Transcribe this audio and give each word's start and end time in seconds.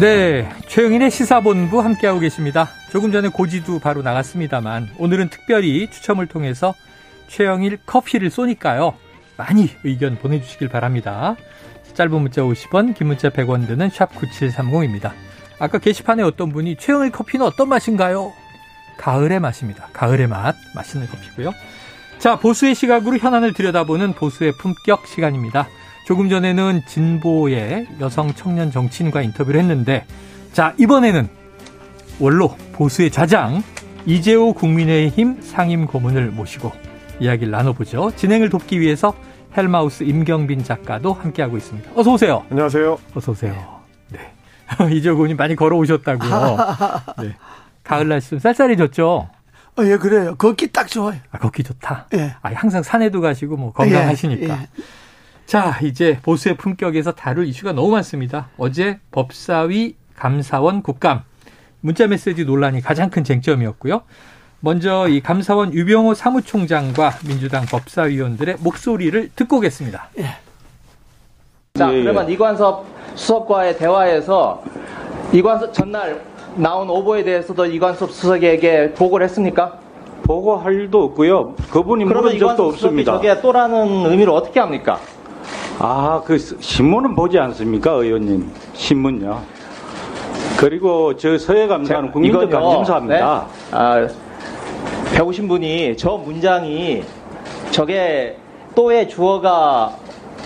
네, 0.00 0.48
최영인의 0.66 1.10
시사본부 1.10 1.82
함께하고 1.82 2.20
계십니다. 2.20 2.70
조금 2.90 3.12
전에 3.12 3.28
고지도 3.28 3.80
바로 3.80 4.00
나갔습니다만 4.00 4.88
오늘은 4.96 5.28
특별히 5.28 5.90
추첨을 5.90 6.26
통해서 6.26 6.74
최영일 7.28 7.80
커피를 7.84 8.30
쏘니까요. 8.30 8.94
많이 9.36 9.68
의견 9.84 10.16
보내주시길 10.16 10.68
바랍니다. 10.68 11.36
짧은 11.92 12.12
문자 12.12 12.40
50원, 12.40 12.94
긴 12.94 13.08
문자 13.08 13.28
100원 13.28 13.66
드는 13.66 13.90
샵 13.90 14.14
9730입니다. 14.14 15.12
아까 15.58 15.76
게시판에 15.76 16.22
어떤 16.22 16.50
분이 16.50 16.76
최영일 16.76 17.10
커피는 17.12 17.44
어떤 17.44 17.68
맛인가요? 17.68 18.32
가을의 18.96 19.38
맛입니다. 19.38 19.88
가을의 19.92 20.28
맛. 20.28 20.56
맛있는 20.74 21.08
커피고요. 21.08 21.52
자, 22.18 22.38
보수의 22.38 22.74
시각으로 22.74 23.18
현안을 23.18 23.52
들여다보는 23.52 24.14
보수의 24.14 24.52
품격 24.52 25.06
시간입니다. 25.06 25.68
조금 26.10 26.28
전에는 26.28 26.82
진보의 26.86 27.86
여성 28.00 28.34
청년 28.34 28.72
정치인과 28.72 29.22
인터뷰를 29.22 29.60
했는데 29.60 30.04
자 30.52 30.74
이번에는 30.76 31.28
원로 32.18 32.56
보수의 32.72 33.12
자장 33.12 33.62
이재호 34.06 34.54
국민의힘 34.54 35.40
상임 35.40 35.86
고문을 35.86 36.32
모시고 36.32 36.72
이야기를 37.20 37.52
나눠보죠. 37.52 38.10
진행을 38.16 38.50
돕기 38.50 38.80
위해서 38.80 39.14
헬마우스 39.56 40.02
임경빈 40.02 40.64
작가도 40.64 41.12
함께하고 41.12 41.56
있습니다. 41.56 41.92
어서 41.94 42.12
오세요. 42.14 42.44
안녕하세요. 42.50 42.98
어서 43.14 43.30
오세요. 43.30 43.80
네. 44.08 44.18
이재호 44.92 45.14
고문이 45.14 45.34
많이 45.34 45.54
걸어오셨다고요. 45.54 46.56
네. 47.22 47.36
가을 47.84 48.08
날씨 48.08 48.30
좀 48.30 48.40
쌀쌀해졌죠? 48.40 49.28
어, 49.78 49.84
예, 49.84 49.96
그래요. 49.96 50.34
걷기 50.34 50.72
딱 50.72 50.88
좋아요. 50.88 51.20
아, 51.30 51.38
걷기 51.38 51.62
좋다? 51.62 52.08
예. 52.14 52.34
아, 52.42 52.50
항상 52.52 52.82
산에도 52.82 53.20
가시고 53.20 53.56
뭐 53.56 53.72
건강하시니까. 53.72 54.54
예, 54.56 54.60
예. 54.62 54.68
자, 55.50 55.76
이제 55.82 56.16
보수의 56.22 56.56
품격에서 56.56 57.10
다룰 57.10 57.44
이슈가 57.44 57.72
너무 57.72 57.90
많습니다. 57.90 58.50
어제 58.56 59.00
법사위 59.10 59.96
감사원 60.14 60.80
국감 60.80 61.24
문자 61.80 62.06
메시지 62.06 62.44
논란이 62.44 62.82
가장 62.82 63.10
큰 63.10 63.24
쟁점이었고요. 63.24 64.02
먼저 64.60 65.08
이 65.08 65.20
감사원 65.20 65.74
유병호 65.74 66.14
사무총장과 66.14 67.14
민주당 67.26 67.64
법사위원들의 67.64 68.58
목소리를 68.60 69.30
듣고 69.34 69.56
오겠습니다. 69.56 70.10
예. 70.20 70.26
자, 71.74 71.92
예, 71.92 72.00
그러면 72.00 72.30
이관섭 72.30 72.86
수석과의 73.16 73.76
대화에서 73.76 74.62
이관섭 75.32 75.74
전날 75.74 76.22
나온 76.54 76.88
오보에 76.88 77.24
대해서도 77.24 77.66
이관섭 77.66 78.12
수석에게 78.12 78.92
보고를 78.92 79.24
했습니까? 79.24 79.80
보고할 80.22 80.74
일도 80.74 81.02
없고요. 81.06 81.56
그분이 81.72 82.04
물은 82.04 82.38
적도 82.38 82.68
없습니다. 82.68 83.14
저게 83.14 83.40
또라는 83.40 84.06
의미를 84.06 84.32
어떻게 84.32 84.60
합니까? 84.60 85.00
아, 85.82 86.20
그 86.26 86.36
신문은 86.36 87.14
보지 87.14 87.38
않습니까, 87.38 87.92
의원님? 87.92 88.50
신문요. 88.74 89.40
그리고 90.58 91.16
저 91.16 91.38
서해 91.38 91.66
감사는 91.66 92.10
국민적 92.12 92.50
관심사입니다. 92.50 93.46
네? 93.70 93.76
아, 93.76 94.06
배우신 95.14 95.48
분이 95.48 95.96
저 95.96 96.18
문장이 96.18 97.02
저게 97.70 98.36
또의 98.74 99.08
주어가 99.08 99.96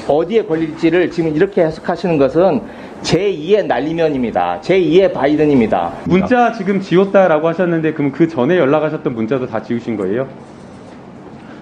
어디에 0.06 0.44
걸릴지를 0.44 1.10
지금 1.10 1.34
이렇게 1.34 1.64
해석하시는 1.64 2.16
것은 2.16 2.62
제2의 3.02 3.66
날리면입니다. 3.66 4.60
제2의 4.62 5.12
바이든입니다. 5.12 5.94
문자 6.04 6.52
지금 6.52 6.80
지웠다라고 6.80 7.48
하셨는데 7.48 7.92
그럼 7.94 8.12
그 8.12 8.28
전에 8.28 8.56
연락하셨던 8.56 9.12
문자도 9.12 9.48
다 9.48 9.60
지우신 9.60 9.96
거예요? 9.96 10.28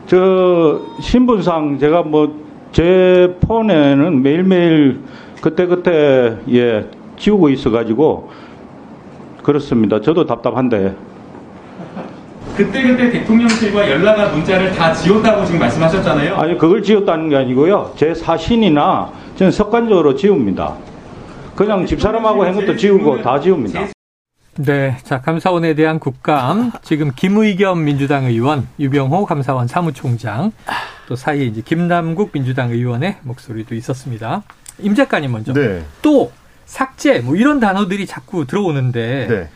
저 0.06 0.78
신분상 1.00 1.78
제가 1.78 2.02
뭐 2.02 2.51
제 2.72 3.36
폰에는 3.40 4.22
매일매일 4.22 5.00
그때그때 5.40 6.38
예 6.50 6.86
지우고 7.18 7.48
있어가지고 7.50 8.30
그렇습니다. 9.42 10.00
저도 10.00 10.24
답답한데. 10.24 10.94
그때그때 12.56 13.10
대통령실과 13.10 13.90
연락한 13.90 14.32
문자를 14.32 14.72
다 14.72 14.92
지웠다고 14.92 15.44
지금 15.44 15.60
말씀하셨잖아요. 15.60 16.36
아니 16.36 16.58
그걸 16.58 16.82
지웠다는 16.82 17.28
게 17.28 17.36
아니고요. 17.36 17.92
제 17.96 18.14
사신이나 18.14 19.10
저는 19.36 19.50
습관적으로 19.50 20.14
지웁니다. 20.14 20.74
그냥 21.54 21.86
집사람하고 21.86 22.44
한 22.44 22.54
것도 22.54 22.76
지우고 22.76 23.22
다 23.22 23.40
지웁니다. 23.40 23.88
네. 24.58 24.96
자, 25.02 25.20
감사원에 25.22 25.74
대한 25.74 25.98
국감. 25.98 26.72
지금 26.82 27.10
김의겸 27.16 27.84
민주당 27.84 28.26
의원, 28.26 28.68
유병호 28.78 29.24
감사원 29.24 29.66
사무총장, 29.66 30.52
또 31.06 31.16
사이에 31.16 31.44
이제 31.44 31.62
김남국 31.64 32.32
민주당 32.32 32.70
의원의 32.70 33.18
목소리도 33.22 33.74
있었습니다. 33.74 34.42
임 34.78 34.94
작가님 34.94 35.32
먼저. 35.32 35.52
네. 35.52 35.84
또 36.00 36.32
삭제 36.64 37.20
뭐 37.20 37.36
이런 37.36 37.60
단어들이 37.60 38.06
자꾸 38.06 38.46
들어오는데 38.46 39.26
네. 39.28 39.48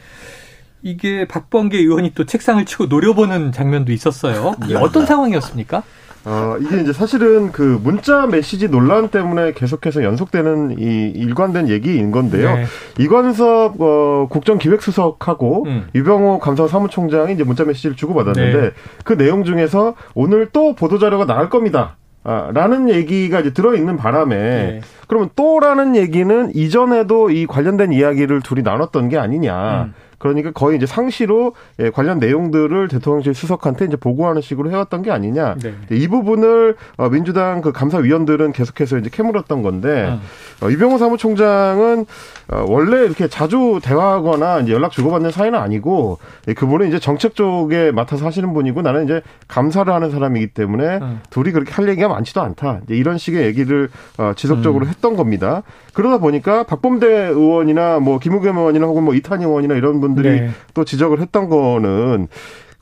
이게 0.83 1.27
박범계 1.27 1.79
의원이 1.79 2.13
또 2.15 2.25
책상을 2.27 2.65
치고 2.65 2.87
노려보는 2.87 3.53
장면도 3.53 3.93
있었어요. 3.93 4.55
네. 4.69 4.75
어떤 4.77 5.07
상황이었습니까? 5.07 5.83
어, 6.29 6.57
이게 6.61 6.81
이제 6.81 6.93
사실은 6.93 7.53
그 7.53 7.79
문자 7.83 8.27
메시지 8.27 8.69
논란 8.69 9.09
때문에 9.09 9.53
계속해서 9.53 10.03
연속되는 10.03 10.77
이 10.77 11.13
일관된 11.15 11.69
얘기인 11.69 12.11
건데요. 12.11 12.57
네. 12.57 12.65
이관섭 12.99 13.81
어, 13.81 14.27
국정기획수석하고 14.29 15.65
음. 15.67 15.87
유병호 15.95 16.41
감사원 16.41 16.69
사무총장이 16.69 17.33
이제 17.33 17.45
문자 17.45 17.65
메시지를 17.65 17.95
주고받았는데 17.95 18.61
네. 18.61 18.71
그 19.05 19.17
내용 19.17 19.45
중에서 19.45 19.95
오늘 20.15 20.49
또 20.53 20.75
보도자료가 20.75 21.27
나갈 21.27 21.49
겁니다. 21.49 21.97
아, 22.25 22.51
라는 22.53 22.89
얘기가 22.91 23.39
이제 23.39 23.53
들어있는 23.53 23.97
바람에 23.97 24.37
네. 24.37 24.81
그러면 25.07 25.31
또라는 25.37 25.95
얘기는 25.95 26.51
이전에도 26.57 27.31
이 27.31 27.47
관련된 27.47 27.93
이야기를 27.93 28.41
둘이 28.41 28.63
나눴던 28.63 29.11
게 29.11 29.17
아니냐. 29.17 29.85
음. 29.85 29.95
그러니까 30.19 30.51
거의 30.51 30.77
이제 30.77 30.87
상시로 30.87 31.55
예, 31.79 31.91
관련 31.91 32.19
내용들을 32.19 32.89
대통령실 32.89 33.35
수석한테 33.35 33.85
이제 33.85 33.97
보고하는 33.97 34.41
식으로 34.41 34.71
해왔던 34.71 35.03
게 35.03 35.11
아니냐. 35.11 35.57
네. 35.63 35.75
이 35.91 36.09
부분을 36.09 36.77
어, 36.97 37.09
민주당 37.09 37.61
그 37.61 37.73
감사위원들은 37.73 38.53
계속해서 38.53 38.99
이제 38.99 39.11
캐물었던 39.11 39.63
건데 39.63 40.09
음. 40.09 40.21
어, 40.63 40.71
이병호 40.71 40.99
사무총장은 40.99 42.07
어, 42.49 42.65
원래 42.69 43.05
이렇게 43.05 43.29
자주 43.29 43.81
대화하거나 43.83 44.61
이제 44.61 44.73
연락 44.73 44.93
주고받는 44.93 45.31
사이는 45.31 45.59
아니고 45.59 46.19
예, 46.49 46.55
그분은 46.55 46.89
이제 46.89 46.99
정책 46.99 47.35
쪽에 47.35 47.91
맡아서 47.93 48.27
하시는 48.27 48.53
분이고 48.55 48.83
나는 48.83 49.05
이제 49.05 49.23
감사를 49.49 49.93
하는 49.93 50.11
사람이기 50.11 50.49
때문에 50.49 50.99
음. 51.03 51.21
둘이 51.31 51.53
그렇게 51.53 51.73
할 51.73 51.89
얘기가 51.89 52.09
많지도 52.09 52.41
않다. 52.41 52.81
이런 52.89 53.19
식의 53.19 53.45
얘기를 53.45 53.89
어, 54.19 54.33
지속적으로 54.37 54.87
음. 54.87 54.89
했던 54.89 55.17
겁니다. 55.17 55.63
그러다 55.93 56.19
보니까 56.19 56.63
박범대 56.65 57.07
의원이나 57.07 58.01
뭐 58.01 58.19
김우겸 58.19 58.59
의원이나 58.59 58.87
혹은 58.87 59.03
뭐 59.03 59.15
이탄희 59.15 59.45
의원이나 59.45 59.75
이런 59.75 60.01
분 60.01 60.06
들이 60.15 60.41
네. 60.41 60.51
또 60.75 60.85
지적을 60.85 61.21
했던 61.21 61.49
거는 61.49 62.29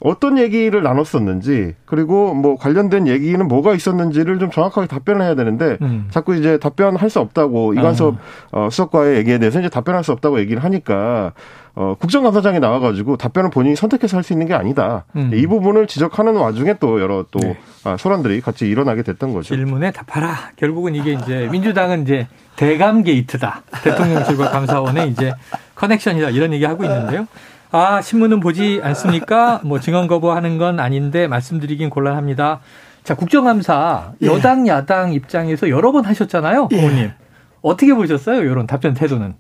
어떤 0.00 0.36
얘기를 0.36 0.82
나눴었는지 0.82 1.74
그리고 1.86 2.34
뭐 2.34 2.56
관련된 2.56 3.06
얘기는 3.06 3.46
뭐가 3.48 3.74
있었는지를 3.74 4.38
좀 4.38 4.50
정확하게 4.50 4.86
답변을 4.86 5.22
해야 5.22 5.34
되는데 5.34 5.78
음. 5.80 6.08
자꾸 6.10 6.34
이제 6.36 6.58
답변할 6.58 7.08
수 7.08 7.20
없다고 7.20 7.72
이관섭 7.72 8.16
아. 8.52 8.66
어, 8.66 8.70
수석과의 8.70 9.16
얘기에 9.18 9.38
대해서 9.38 9.60
이제 9.60 9.68
답변할 9.70 10.04
수 10.04 10.12
없다고 10.12 10.40
얘기를 10.40 10.62
하니까 10.62 11.32
어, 11.76 11.96
국정감사장이 11.98 12.60
나와가지고 12.60 13.16
답변을 13.16 13.50
본인이 13.50 13.74
선택해서 13.76 14.16
할 14.16 14.24
수 14.24 14.32
있는 14.32 14.46
게 14.46 14.54
아니다. 14.54 15.04
음. 15.16 15.30
이 15.34 15.46
부분을 15.46 15.86
지적하는 15.86 16.36
와중에 16.36 16.74
또 16.80 17.00
여러 17.00 17.24
또 17.30 17.40
네. 17.40 17.58
아, 17.84 17.96
소란들이 17.96 18.40
같이 18.40 18.66
일어나게 18.66 19.02
됐던 19.02 19.32
거죠. 19.32 19.54
질문에 19.54 19.90
답하라. 19.90 20.52
결국은 20.56 20.94
이게 20.94 21.12
이제 21.12 21.48
민주당은 21.50 22.02
이제 22.02 22.26
대감 22.56 23.02
게이트다. 23.02 23.62
대통령실과 23.82 24.50
감사원의 24.50 25.10
이제 25.10 25.32
커넥션이다. 25.74 26.30
이런 26.30 26.52
얘기 26.52 26.64
하고 26.64 26.84
있는데요. 26.84 27.26
아, 27.70 28.00
신문은 28.00 28.40
보지 28.40 28.80
않습니까? 28.82 29.60
뭐 29.64 29.80
증언 29.80 30.06
거부하는 30.06 30.58
건 30.58 30.78
아닌데 30.78 31.26
말씀드리긴 31.26 31.90
곤란합니다. 31.90 32.60
자, 33.02 33.14
국정감사 33.14 34.12
예. 34.22 34.26
여당 34.26 34.66
야당 34.68 35.12
입장에서 35.12 35.68
여러 35.68 35.92
번 35.92 36.04
하셨잖아요, 36.04 36.68
부모님. 36.68 36.98
예. 36.98 37.14
어떻게 37.62 37.92
보셨어요? 37.94 38.42
이런 38.42 38.66
답변 38.66 38.94
태도는? 38.94 39.34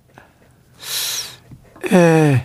예. 1.92 2.42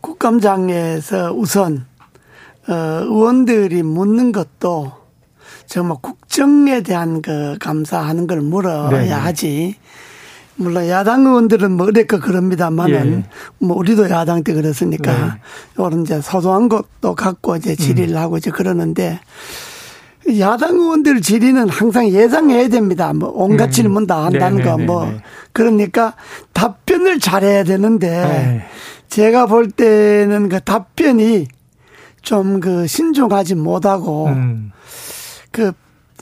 국감장에서 0.00 1.32
우선 1.32 1.86
어, 2.68 2.72
의원들이 2.72 3.82
묻는 3.82 4.32
것도 4.32 4.92
정말 5.66 5.98
국정에 6.00 6.82
대한 6.82 7.20
그 7.22 7.56
감사하는 7.58 8.26
걸 8.26 8.40
물어야 8.40 8.88
네 8.90 9.10
하지 9.10 9.76
물론 10.56 10.88
야당 10.88 11.26
의원들은 11.26 11.72
뭐 11.72 11.86
어렵고 11.86 12.18
그럽니다만은 12.20 13.24
예. 13.24 13.64
뭐 13.66 13.76
우리도 13.76 14.08
야당 14.10 14.42
때 14.42 14.52
그랬으니까 14.54 15.12
네. 15.12 15.32
이런 15.74 16.02
이제 16.02 16.20
소소한 16.20 16.68
것도 16.68 17.14
갖고 17.14 17.56
이제 17.56 17.76
질의를 17.76 18.14
음. 18.14 18.20
하고 18.20 18.38
이제 18.38 18.50
그러는데 18.50 19.20
야당 20.38 20.74
의원들 20.76 21.20
질의는 21.20 21.68
항상 21.68 22.08
예상해야 22.08 22.68
됩니다. 22.68 23.12
뭐 23.12 23.30
온갖 23.34 23.66
음. 23.66 23.70
질문 23.70 24.06
다 24.06 24.24
한다는 24.24 24.62
거 24.64 24.76
뭐 24.78 25.12
그러니까 25.52 26.14
답변을 26.52 27.20
잘해야 27.20 27.64
되는데 27.64 28.08
에이. 28.56 28.60
제가 29.08 29.46
볼 29.46 29.70
때는 29.70 30.48
그 30.48 30.60
답변이 30.60 31.46
좀 32.22 32.60
그 32.60 32.86
신중하지 32.86 33.54
못하고 33.54 34.26
음. 34.26 34.72
그 35.52 35.72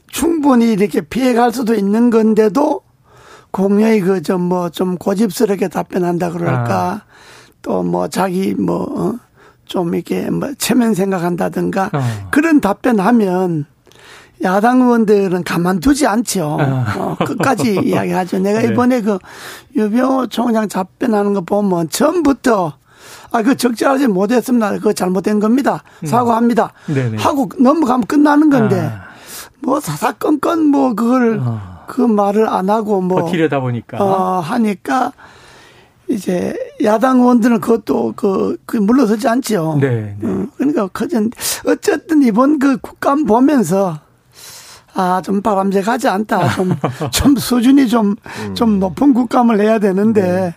충분히 0.09 0.73
이렇게 0.73 1.01
피해갈 1.01 1.53
수도 1.53 1.75
있는 1.75 2.11
건데도 2.11 2.84
공연히 3.55 4.01
그좀 4.01 4.43
뭐좀 4.43 4.73
좀 4.73 4.99
고집스럽게 4.99 5.69
답변한다 5.69 6.33
그럴까 6.33 6.75
아. 6.75 7.01
또뭐 7.63 8.09
자기 8.09 8.53
뭐좀 8.53 9.21
어? 9.77 9.95
이렇게 9.95 10.29
뭐 10.29 10.53
체면 10.59 10.95
생각한다든가 10.95 11.91
어. 11.93 12.29
그런 12.33 12.61
답변하면 12.61 13.67
야당 14.43 14.81
의원들은 14.81 15.45
가만두지 15.45 16.05
않죠. 16.05 16.59
아. 16.61 16.95
어, 16.99 17.17
끝까지 17.25 17.79
이야기하죠. 17.87 18.41
내가 18.41 18.61
네. 18.61 18.73
이번에 18.73 19.01
그 19.03 19.21
유병호 19.77 20.27
총장 20.27 20.67
답변하는 20.67 21.33
거 21.33 21.43
보면 21.43 21.91
처음부터 21.91 22.73
아, 23.31 23.43
그 23.43 23.57
적절하지 23.57 24.09
못했습니다. 24.09 24.73
그거 24.73 24.93
잘못된 24.93 25.39
겁니다. 25.39 25.85
음. 26.03 26.07
사과합니다. 26.07 26.73
음. 26.89 27.17
하고 27.19 27.49
넘어가면 27.57 28.07
끝나는 28.07 28.51
건데, 28.51 28.81
아. 28.81 29.05
뭐 29.61 29.79
사사건건 29.81 30.67
뭐 30.67 30.95
그걸, 30.95 31.41
어. 31.41 31.74
그 31.87 32.01
말을 32.01 32.49
안 32.49 32.71
하고 32.71 33.01
뭐. 33.01 33.23
버티려다 33.23 33.61
보니까. 33.61 34.03
어, 34.03 34.41
하니까 34.41 35.13
이제 36.09 36.55
야당 36.83 37.21
의원들은 37.21 37.61
그것도 37.61 38.13
그, 38.17 38.57
그 38.67 38.77
물러서지 38.77 39.27
않죠. 39.27 39.79
네. 39.81 40.17
네. 40.19 40.29
어, 40.29 40.47
그러니까 40.57 40.89
그전 40.89 41.31
어쨌든 41.67 42.23
이번 42.23 42.59
그 42.59 42.77
국감 42.79 43.25
보면서 43.25 43.99
아, 44.95 45.21
좀 45.25 45.43
바람직하지 45.43 46.09
않다. 46.09 46.51
좀, 46.51 46.71
좀 47.11 47.37
수준이 47.37 47.89
좀, 47.89 48.15
음. 48.47 48.55
좀 48.55 48.79
높은 48.79 49.13
국감을 49.13 49.61
해야 49.61 49.81
되는데, 49.81 50.23
네. 50.23 50.55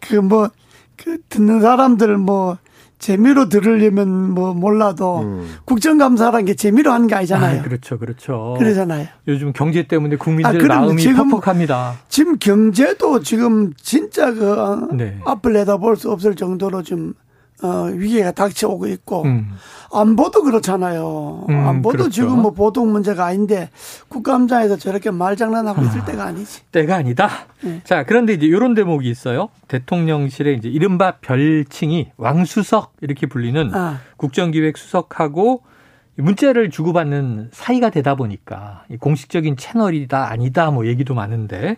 그 0.00 0.14
뭐, 0.14 0.48
그 0.96 1.18
듣는 1.28 1.60
사람들 1.60 2.18
뭐, 2.18 2.56
재미로 3.02 3.48
들으려면 3.48 4.30
뭐 4.30 4.54
몰라도 4.54 5.22
음. 5.22 5.56
국정감사라는 5.64 6.44
게 6.44 6.54
재미로 6.54 6.92
하는 6.92 7.08
게 7.08 7.16
아니잖아요. 7.16 7.58
아, 7.58 7.62
그렇죠, 7.64 7.98
그렇죠. 7.98 8.54
그러잖아요. 8.60 9.08
요즘 9.26 9.52
경제 9.52 9.82
때문에 9.82 10.14
국민들 10.14 10.70
아, 10.70 10.82
마음이 10.82 11.02
지금, 11.02 11.28
퍽퍽합니다. 11.28 11.96
지금 12.08 12.38
경제도 12.38 13.20
지금 13.20 13.72
진짜 13.74 14.32
그 14.32 14.52
어, 14.52 14.88
네. 14.92 15.18
앞을 15.24 15.52
내다볼 15.52 15.96
수 15.96 16.12
없을 16.12 16.36
정도로 16.36 16.84
좀 16.84 17.14
어, 17.62 17.88
위기가 17.92 18.32
닥쳐오고 18.32 18.88
있고 18.88 19.22
음. 19.22 19.52
안보도 19.92 20.42
그렇잖아요. 20.42 21.46
음, 21.48 21.54
안보도 21.54 21.98
그렇죠. 21.98 22.10
지금 22.10 22.42
뭐 22.42 22.50
보통 22.52 22.90
문제가 22.92 23.26
아닌데 23.26 23.70
국감장에서 24.08 24.76
저렇게 24.76 25.10
말장난하고 25.10 25.82
있을 25.82 26.00
아, 26.00 26.04
때가 26.04 26.24
아니지. 26.24 26.62
때가 26.72 26.96
아니다. 26.96 27.28
네. 27.62 27.80
자 27.84 28.04
그런데 28.04 28.32
이제 28.34 28.46
이런 28.46 28.74
대목이 28.74 29.08
있어요. 29.08 29.48
대통령실에 29.68 30.54
이제 30.54 30.68
이른바 30.68 31.18
별칭이 31.20 32.10
왕수석 32.16 32.94
이렇게 33.00 33.26
불리는 33.26 33.74
아. 33.74 34.00
국정기획수석하고 34.16 35.62
문자를 36.16 36.70
주고받는 36.70 37.50
사이가 37.52 37.90
되다 37.90 38.14
보니까 38.16 38.84
공식적인 39.00 39.56
채널이다 39.56 40.30
아니다 40.30 40.70
뭐 40.70 40.86
얘기도 40.86 41.14
많은데 41.14 41.76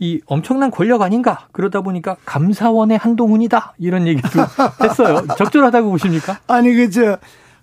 이 0.00 0.20
엄청난 0.26 0.70
권력 0.70 1.02
아닌가 1.02 1.46
그러다 1.52 1.82
보니까 1.82 2.16
감사원의 2.24 2.98
한동훈이다 2.98 3.74
이런 3.78 4.06
얘기도 4.06 4.28
했어요. 4.82 5.22
적절하다고 5.36 5.90
보십니까? 5.90 6.38
아니 6.46 6.74
그저 6.74 7.18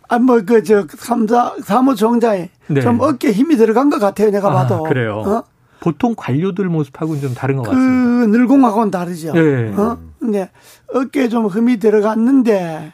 아 0.10 0.20
뭐 0.20 0.46
그 0.46 0.62
저 0.64 0.86
감사 0.88 1.54
사무총장에 1.64 2.50
네. 2.68 2.82
좀 2.82 3.00
어깨 3.02 3.32
힘이 3.32 3.58
들어간 3.58 3.90
것 3.90 4.00
같아요. 4.00 4.30
내가 4.32 4.50
아, 4.52 4.54
봐도 4.54 4.84
그래요. 4.84 5.24
어? 5.26 5.44
보통 5.80 6.14
관료들 6.16 6.66
모습하고는 6.70 7.22
좀 7.22 7.34
다른 7.34 7.58
것 7.58 7.64
그 7.64 7.70
같습니다. 7.72 8.26
그 8.32 8.38
늘공하고는 8.38 8.92
다르죠. 8.92 9.34
네. 9.34 9.74
어? 9.76 9.98
근데 10.20 10.50
어깨에 10.94 11.28
좀 11.30 11.48
힘이 11.48 11.78
들어갔는데 11.78 12.94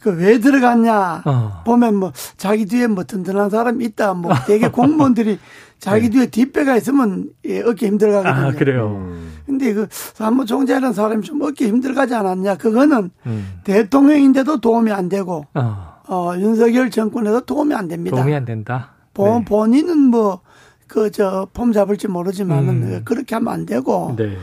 그 0.00 0.10
왜 0.10 0.38
들어갔냐 0.38 1.22
어. 1.26 1.62
보면 1.64 1.94
뭐 1.94 2.12
자기 2.36 2.66
뒤에 2.66 2.86
뭐 2.88 3.04
든든한 3.04 3.50
사람이 3.50 3.84
있다 3.84 4.14
뭐 4.14 4.32
되게 4.46 4.68
공무원들이 4.72 5.38
자기 5.80 6.10
네. 6.10 6.10
뒤에 6.10 6.26
뒷배가 6.26 6.76
있으면 6.76 7.30
예, 7.46 7.62
어깨 7.62 7.86
힘들어가거든요. 7.86 8.46
아, 8.48 8.52
그래요. 8.52 8.88
음. 8.98 9.32
근데 9.46 9.72
그 9.72 9.88
사무총장이라는 9.90 10.92
사람이 10.92 11.22
좀 11.22 11.40
어깨 11.42 11.66
힘들어가지 11.68 12.14
않았냐. 12.14 12.56
그거는 12.56 13.10
음. 13.26 13.60
대통령인데도 13.64 14.60
도움이 14.60 14.92
안 14.92 15.08
되고, 15.08 15.46
어. 15.54 16.00
어. 16.06 16.32
윤석열 16.36 16.90
정권에도 16.90 17.40
도움이 17.40 17.74
안 17.74 17.88
됩니다. 17.88 18.16
도움이 18.16 18.34
안 18.34 18.44
된다. 18.44 18.90
본, 19.14 19.38
네. 19.40 19.44
본인은 19.46 19.98
뭐, 19.98 20.42
그, 20.86 21.10
저, 21.10 21.48
폼 21.52 21.72
잡을지 21.72 22.08
모르지만은 22.08 22.68
음. 22.68 23.02
그렇게 23.04 23.34
하면 23.36 23.52
안 23.52 23.66
되고, 23.66 24.14
네. 24.16 24.36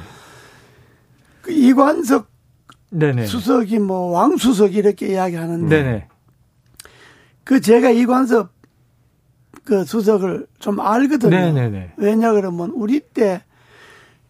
그 1.44 1.52
이관석 1.52 2.28
네네. 2.90 3.28
수석이 3.28 3.78
뭐, 3.80 4.12
왕수석 4.12 4.74
이렇게 4.74 5.14
이야기하는데, 5.14 5.84
네네. 5.84 6.08
그 7.44 7.62
제가 7.62 7.92
이관석 7.92 8.57
그 9.64 9.86
수석을 9.86 10.48
좀 10.60 10.80
알거든요. 10.80 11.30
네네네. 11.32 11.94
왜냐 11.98 12.32
그러면 12.34 12.72
우리 12.76 13.00
때 13.00 13.42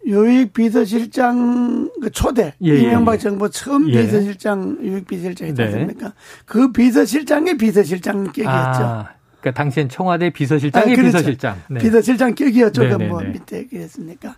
유익 0.06 0.54
비서실장 0.54 1.92
그 2.02 2.10
초대 2.12 2.54
예, 2.64 2.72
예 2.72 2.80
이명박 2.80 3.16
예. 3.16 3.18
정부 3.18 3.50
처음 3.50 3.90
예. 3.90 4.02
비서실장 4.02 4.78
유익 4.82 5.08
비서실장이 5.08 5.52
있지 5.52 5.62
네. 5.62 5.68
않습니까? 5.68 6.14
그 6.46 6.72
비서실장의 6.72 7.58
비서실장 7.58 8.24
격이었죠. 8.32 8.50
아, 8.50 9.10
그러니까 9.42 9.52
당시엔 9.62 9.90
청와대 9.90 10.30
비서실장의 10.30 10.94
아, 10.94 10.96
그렇죠. 10.96 11.18
비서실장. 11.18 11.62
네. 11.70 11.80
비서실장 11.80 12.36
격이었죠. 12.36 12.98
그뭐 12.98 13.22
밑에 13.22 13.68
그랬습니까? 13.68 14.36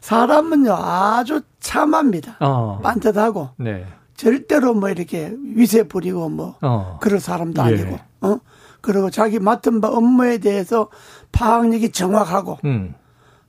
사람은요 0.00 0.74
아주 0.74 1.42
참합니다. 1.60 2.36
어. 2.40 2.80
반듯하고 2.82 3.50
네. 3.58 3.86
절대로 4.16 4.74
뭐 4.74 4.90
이렇게 4.90 5.32
위세 5.54 5.84
부리고 5.84 6.28
뭐 6.28 6.56
어. 6.60 6.98
그럴 7.00 7.20
사람도 7.20 7.62
예. 7.62 7.66
아니고 7.66 7.98
어 8.22 8.38
그리고 8.84 9.08
자기 9.08 9.38
맡은 9.38 9.80
바 9.80 9.88
업무에 9.88 10.36
대해서 10.38 10.88
파악력이 11.32 11.90
정확하고 11.90 12.58
음. 12.66 12.94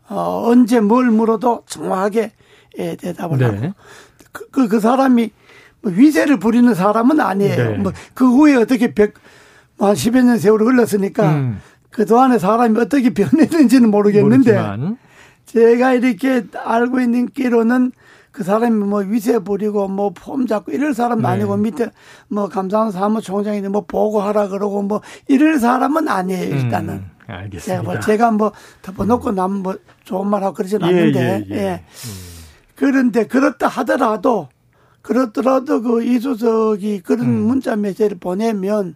어, 0.07 0.43
언제 0.45 0.79
뭘 0.79 1.11
물어도 1.11 1.63
정확하게 1.67 2.31
예, 2.77 2.95
대답을 2.95 3.37
네. 3.37 3.45
하고 3.45 3.73
그, 4.31 4.49
그, 4.49 4.67
그 4.69 4.79
사람이 4.79 5.31
뭐 5.81 5.91
위세를 5.93 6.39
부리는 6.39 6.73
사람은 6.73 7.19
아니에요. 7.19 7.71
네. 7.71 7.77
뭐그 7.77 8.25
후에 8.25 8.55
어떻게 8.55 8.93
백, 8.93 9.13
뭐 9.77 9.89
한 9.89 9.95
10여 9.95 10.23
년 10.23 10.37
세월이 10.37 10.63
흘렀으니까 10.63 11.33
음. 11.33 11.59
그동안에 11.89 12.39
사람이 12.39 12.79
어떻게 12.79 13.13
변했는지는 13.13 13.91
모르겠는데 13.91 14.53
모르지만. 14.53 14.97
제가 15.47 15.93
이렇게 15.93 16.45
알고 16.63 17.01
있는 17.01 17.27
끼로는 17.27 17.91
그 18.35 18.43
사람이 18.43 18.75
뭐 18.85 18.99
위세 18.99 19.39
부리고 19.39 19.87
뭐 19.87 20.09
폼 20.13 20.45
잡고 20.45 20.73
이럴 20.73 20.93
사람 20.93 21.21
네. 21.21 21.27
아니고 21.29 21.55
밑에 21.55 21.89
뭐 22.27 22.49
감사원 22.49 22.91
사무총장이 22.91 23.61
뭐 23.69 23.85
보고하라 23.87 24.49
그러고 24.49 24.81
뭐 24.81 25.01
이럴 25.29 25.57
사람은 25.57 26.07
아니에요 26.09 26.53
음, 26.53 26.57
일단은. 26.59 26.93
음, 26.95 27.11
알겠습니다. 27.27 27.61
제가 27.63 27.81
뭐, 27.83 27.99
제가 28.01 28.31
뭐 28.31 28.51
덮어놓고 28.81 29.29
음. 29.29 29.35
남뭐 29.35 29.75
좋은 30.03 30.27
말 30.27 30.43
하고 30.43 30.53
그러진 30.53 30.79
예, 30.81 30.85
않는데. 30.85 31.45
예. 31.49 31.55
예. 31.55 31.57
예. 31.57 31.71
음. 31.85 32.11
그런데 32.75 33.25
그렇다 33.25 33.67
하더라도 33.69 34.49
그렇더라도 35.01 35.81
그 35.81 36.03
이수석이 36.03 37.01
그런 37.01 37.25
음. 37.25 37.33
문자 37.47 37.75
메시지를 37.77 38.17
보내면 38.19 38.95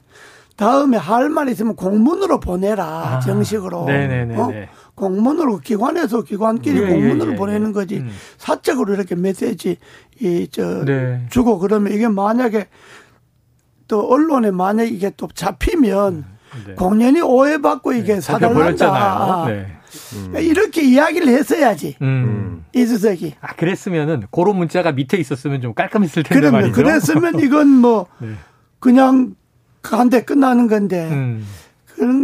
다음에 0.58 0.98
할 0.98 1.30
말 1.30 1.48
있으면 1.48 1.78
공문으로 1.78 2.42
보내라 2.42 2.84
아, 2.86 3.20
정식으로. 3.22 3.86
네네네. 3.86 4.36
어? 4.38 4.52
공문으로 5.00 5.60
기관에서 5.60 6.24
기관끼리 6.24 6.82
예, 6.82 6.84
예 6.84 6.90
공문으로 6.90 7.30
예, 7.30 7.34
예, 7.34 7.38
보내는 7.38 7.72
거지 7.72 7.98
음. 7.98 8.12
사적으로 8.38 8.94
이렇게 8.94 9.16
메시지 9.16 9.78
이저 10.20 10.84
네. 10.86 11.26
주고 11.30 11.58
그러면 11.60 11.94
이게 11.94 12.08
만약에 12.08 12.68
또 13.88 14.08
언론에 14.08 14.52
만약 14.52 14.84
이게 14.84 15.12
또 15.16 15.28
잡히면 15.34 16.14
음, 16.14 16.64
네. 16.68 16.74
공연히 16.76 17.22
오해받고 17.22 17.94
이게 17.94 18.16
네. 18.16 18.22
사달난다. 18.22 19.46
네. 19.48 19.68
음. 20.14 20.36
이렇게 20.38 20.84
이야기를 20.84 21.30
했어야지. 21.30 21.96
음. 22.02 22.66
이수석이. 22.76 23.36
아, 23.42 23.56
그랬으면은, 23.56 24.24
그런 24.30 24.58
문자가 24.58 24.92
밑에 24.92 25.18
있었으면 25.18 25.62
좀 25.62 25.74
깔끔했을 25.74 26.22
텐데 26.22 26.40
그러면, 26.40 26.62
말이죠. 26.62 26.76
그랬으면 26.76 27.40
이건 27.40 27.68
뭐, 27.68 28.06
네. 28.20 28.34
그냥, 28.80 29.36
간데 29.82 30.24
끝나는 30.24 30.68
건데, 30.68 31.10
음. 31.10 31.44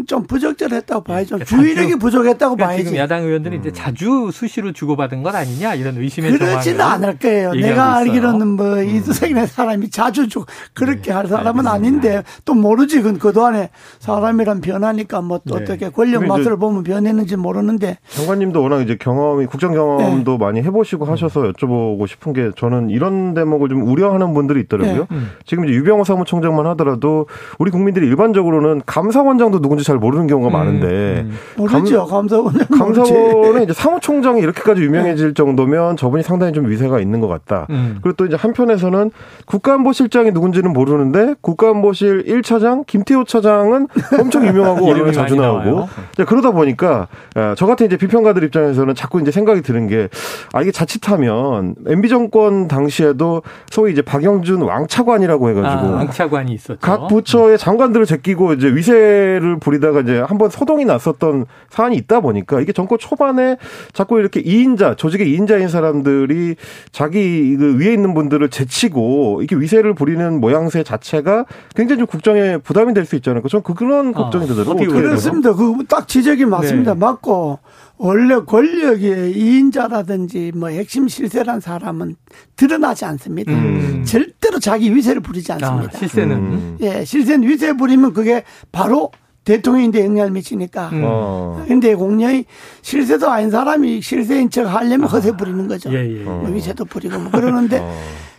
좀 0.08 0.24
부적절했다고 0.24 1.04
봐야죠. 1.04 1.36
그러니까 1.36 1.46
주의력이 1.46 1.96
부족했다고 1.96 2.56
그러니까 2.56 2.68
봐야지. 2.68 2.86
지금 2.86 2.98
야당 2.98 3.24
의원들이 3.24 3.58
음. 3.58 3.62
이제 3.62 3.72
자주 3.72 4.30
수시로 4.32 4.72
주고받은 4.72 5.24
건 5.24 5.36
아니냐 5.36 5.76
이런 5.76 5.98
의심의 5.98 6.32
그렇지는 6.32 6.82
않을 6.82 7.18
거예요. 7.20 7.54
내가 7.54 7.98
알기로는 7.98 8.48
뭐 8.48 8.78
음. 8.78 8.88
이두석이나 8.88 9.46
사람이 9.46 9.90
자주 9.90 10.28
주 10.28 10.46
그렇게 10.74 11.02
네. 11.04 11.12
할 11.12 11.28
사람은 11.28 11.68
알겠습니다. 11.68 11.72
아닌데 11.72 12.24
또 12.46 12.54
모르지. 12.54 13.02
그건 13.06 13.20
그동안에 13.20 13.70
사람이란 14.00 14.62
변하니까 14.62 15.22
뭐 15.22 15.40
네. 15.44 15.56
어떻게 15.56 15.90
권력 15.90 16.26
맛을 16.26 16.58
보면 16.58 16.84
변했는지 16.84 17.36
모르는데. 17.36 17.98
장관님도 18.10 18.62
워낙 18.62 18.82
이제 18.82 18.96
경험이 19.00 19.46
국정 19.46 19.74
경험도 19.74 20.32
네. 20.32 20.38
많이 20.38 20.62
해보시고 20.62 21.06
하셔서 21.06 21.42
여쭤보고 21.52 22.08
싶은 22.08 22.34
게 22.34 22.52
저는 22.56 22.90
이런 22.90 23.34
대목을 23.34 23.70
좀 23.70 23.84
우려하는 23.84 24.34
분들이 24.34 24.62
있더라고요. 24.62 24.96
네. 25.02 25.08
음. 25.12 25.32
지금 25.46 25.66
이제 25.66 25.74
유병호 25.74 26.04
사무총장만 26.04 26.66
하더라도 26.68 27.28
우리 27.60 27.72
국민들이 27.72 28.08
일반적으로는 28.08 28.82
감사원장도 28.86 29.60
누군지 29.66 29.84
잘 29.84 29.98
모르는 29.98 30.28
경우가 30.28 30.50
음, 30.50 30.54
많은데 30.54 31.26
음. 31.28 31.38
모르죠 31.58 32.06
감, 32.06 32.28
사원은 32.28 32.66
감사원은 32.68 33.64
이제 33.64 33.74
사무총장이 33.74 34.40
이렇게까지 34.42 34.82
유명해질 34.82 35.28
네. 35.30 35.34
정도면 35.34 35.98
저분이 35.98 36.24
상당히 36.24 36.54
좀 36.54 36.70
위세가 36.70 37.00
있는 37.00 37.20
것 37.20 37.28
같다. 37.28 37.68
음. 37.72 37.98
그리고 38.02 38.16
또 38.16 38.26
이제 38.26 38.36
한편에서는 38.36 39.12
국가안보실장이 39.46 40.32
누군지는 40.32 40.74
모르는데 40.74 41.36
국가안보실 41.42 42.26
1차장 42.26 42.86
김태호 42.86 43.24
차장은 43.26 43.88
엄청 44.20 44.46
유명하고 44.48 44.86
언론에 44.90 45.12
자주 45.12 45.36
나오고 45.36 45.88
그러다 46.26 46.52
보니까 46.52 47.08
아, 47.36 47.56
저 47.58 47.66
같은 47.66 47.86
이제 47.86 47.98
비평가들 47.98 48.44
입장에서는 48.44 48.96
자꾸 48.96 49.20
이제 49.20 49.32
생각이 49.32 49.62
드는 49.62 49.88
게 49.88 50.08
아 50.54 50.62
이게 50.62 50.72
자칫하면 50.72 51.76
MB 51.88 52.10
정권 52.10 52.68
당시에도 52.68 53.42
소위 53.70 53.92
이제 53.92 54.02
박영준 54.02 54.62
왕차관이라고 54.62 55.50
해가지고 55.50 55.94
아, 55.94 55.96
왕차관이 55.98 56.54
있었죠. 56.54 56.80
각 56.80 57.08
부처의 57.08 57.58
장관들을 57.58 58.06
제끼고 58.06 58.54
이제 58.54 58.68
위세를 58.74 59.55
를 59.56 59.60
부리다가 59.60 60.02
이제 60.02 60.20
한번 60.20 60.50
소동이 60.50 60.86
났었던 60.86 61.46
사안이 61.70 61.96
있다 61.96 62.20
보니까 62.20 62.60
이게 62.62 62.74
정권 62.74 62.98
초반에 63.00 63.58
자꾸 63.94 64.20
이렇게 64.20 64.42
2인자, 64.42 64.98
조직의 64.98 65.28
2인자인 65.28 65.70
사람들이 65.70 66.56
자기 66.92 67.56
그 67.58 67.78
위에 67.80 67.94
있는 67.94 68.14
분들을 68.14 68.50
제치고 68.50 69.42
이렇게 69.42 69.56
위세를 69.56 69.94
부리는 69.94 70.40
모양새 70.40 70.84
자체가 70.84 71.46
굉장히 71.76 72.00
좀 72.00 72.08
국정에 72.08 72.58
부담이 72.58 72.94
될 72.94 73.06
수 73.06 73.16
있잖아요. 73.18 73.44
저는 73.48 73.64
그 73.64 73.74
그런 73.76 74.10
아, 74.10 74.12
걱정이 74.14 74.48
들더라고요. 74.48 74.90
그렇습니다. 74.90 75.54
그딱 75.54 76.08
지적이 76.08 76.46
맞습니다. 76.46 76.94
네. 76.94 77.00
맞고 77.00 77.60
원래 77.98 78.36
권력의 78.40 79.34
2인자라든지 79.36 80.56
뭐 80.56 80.70
핵심 80.70 81.08
실세란 81.08 81.60
사람은 81.60 82.16
드러나지 82.56 83.06
않습니다. 83.06 83.52
음. 83.54 84.04
절대로 84.06 84.60
자기 84.60 84.94
위세를 84.96 85.22
부리지 85.22 85.52
않습니다. 85.54 85.90
아, 85.94 85.98
실세는 85.98 86.36
음. 86.36 86.78
예, 86.82 87.06
실세는 87.06 87.48
위세 87.48 87.74
부리면 87.74 88.14
그게 88.14 88.44
바로 88.72 89.12
대통령인데 89.46 90.04
영향을 90.04 90.32
미치니까. 90.32 90.90
음. 90.92 91.02
어. 91.06 91.64
근데 91.68 91.96
공녀의 91.96 92.46
실세도 92.82 93.30
아닌 93.30 93.50
사람이 93.52 94.02
실세인 94.02 94.50
척 94.50 94.66
하려면 94.66 95.04
아. 95.04 95.12
허세 95.12 95.38
부리는 95.38 95.68
거죠. 95.68 95.94
예, 95.94 96.22
예. 96.22 96.26
어. 96.26 96.44
위세도 96.52 96.86
부리고 96.86 97.18
뭐 97.20 97.32
그러는데 97.32 97.80
어. 97.80 97.98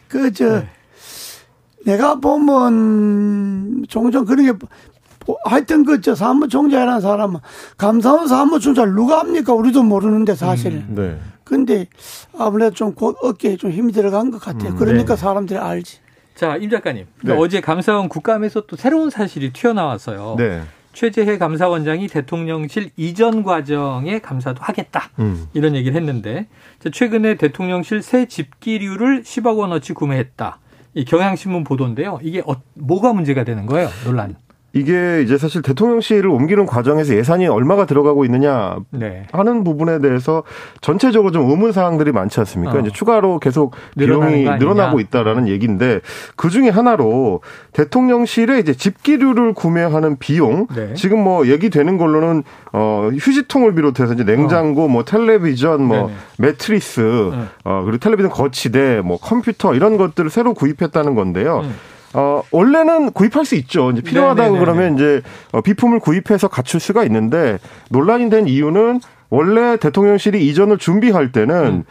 그저 0.09 0.61
네. 0.61 0.69
내가 1.85 2.17
보면 2.17 3.87
종종 3.89 4.25
그런 4.25 4.47
게 4.47 4.53
하여튼 5.45 5.85
그 5.85 6.01
저 6.01 6.15
사무총장이라는 6.15 7.01
사람은 7.01 7.41
감사원 7.77 8.29
사무총장 8.29 8.95
누가 8.95 9.21
합니까? 9.21 9.55
우리도 9.55 9.83
모르는데 9.83 10.35
사실. 10.35 10.73
음, 10.73 10.95
네. 10.95 11.19
근데 11.45 11.87
아무래도 12.37 12.75
좀 12.75 12.95
어깨에 12.99 13.57
좀 13.57 13.71
힘이 13.71 13.93
들어간 13.93 14.31
것 14.31 14.41
같아요. 14.41 14.71
음, 14.71 14.77
그러니까 14.77 15.15
네. 15.15 15.21
사람들이 15.21 15.59
알지. 15.59 15.99
자, 16.35 16.57
임 16.57 16.69
작가님. 16.71 17.07
네. 17.25 17.33
어제 17.37 17.61
감사원 17.61 18.09
국감에서 18.09 18.63
또 18.67 18.77
새로운 18.77 19.11
사실이 19.11 19.53
튀어나왔어요. 19.53 20.35
네. 20.39 20.63
최재해 20.97 21.37
감사원장이 21.37 22.09
대통령실 22.09 22.89
이전 22.97 23.43
과정에 23.43 24.19
감사도 24.19 24.63
하겠다. 24.63 25.11
음. 25.19 25.47
이런 25.53 25.77
얘기를 25.77 25.95
했는데 25.95 26.47
최근에 26.91 27.35
대통령실 27.35 28.01
새 28.01 28.25
집기류를 28.25 29.23
10억 29.23 29.59
원어치 29.59 29.93
구매했다. 29.93 30.59
이 30.95 31.05
경향신문 31.05 31.65
보도인데요. 31.65 32.19
이게 32.23 32.41
어, 32.47 32.57
뭐가 32.73 33.13
문제가 33.13 33.45
되는 33.45 33.67
거예요? 33.67 33.91
논란. 34.07 34.37
이게 34.77 35.23
이제 35.23 35.39
사실 35.39 35.63
대통령실을 35.63 36.29
옮기는 36.29 36.67
과정에서 36.67 37.15
예산이 37.15 37.47
얼마가 37.47 37.87
들어가고 37.87 38.25
있느냐 38.27 38.77
네. 38.91 39.27
하는 39.33 39.65
부분에 39.65 40.01
대해서 40.01 40.43
전체적으로 40.81 41.33
좀 41.33 41.49
의문 41.49 41.73
사항들이 41.73 42.13
많지 42.13 42.41
않습니까? 42.41 42.77
어. 42.77 42.81
이제 42.81 42.91
추가로 42.91 43.39
계속 43.39 43.75
비용이 43.99 44.45
늘어나고 44.45 45.01
있다라는 45.01 45.49
얘기인데 45.49 46.01
그 46.37 46.51
중에 46.51 46.69
하나로 46.69 47.41
대통령실에 47.73 48.59
이제 48.59 48.75
집기류를 48.75 49.55
구매하는 49.55 50.19
비용 50.19 50.67
네. 50.75 50.93
지금 50.95 51.25
뭐 51.25 51.47
얘기되는 51.47 51.97
걸로는 51.97 52.43
어 52.73 53.09
휴지통을 53.13 53.75
비롯해서 53.75 54.13
이제 54.13 54.25
냉장고, 54.25 54.85
어. 54.85 54.89
뭐 54.89 55.05
텔레비전, 55.05 55.83
뭐 55.83 55.97
네네. 55.97 56.13
매트리스, 56.39 57.01
네. 57.01 57.45
어 57.65 57.83
그리고 57.85 57.99
텔레비전 57.99 58.31
거치대, 58.31 59.01
뭐 59.03 59.19
컴퓨터 59.19 59.75
이런 59.75 59.97
것들을 59.97 60.29
새로 60.29 60.53
구입했다는 60.53 61.15
건데요. 61.15 61.61
음. 61.65 61.75
어, 62.15 62.43
원래는 62.51 63.13
구입할 63.13 63.45
수 63.45 63.55
있죠. 63.57 63.91
이제 63.91 64.01
필요하다고 64.03 64.55
네네네. 64.55 64.59
그러면 64.59 64.95
이제 64.95 65.23
어, 65.53 65.61
비품을 65.61 66.01
구입해서 66.01 66.49
갖출 66.49 66.81
수가 66.81 67.05
있는데 67.05 67.59
논란이 67.91 68.31
된 68.31 68.47
이유는 68.47 69.01
원래 69.29 69.77
대통령실이 69.77 70.47
이전을 70.47 70.79
준비할 70.79 71.33
때는 71.33 71.55
음. 71.57 71.85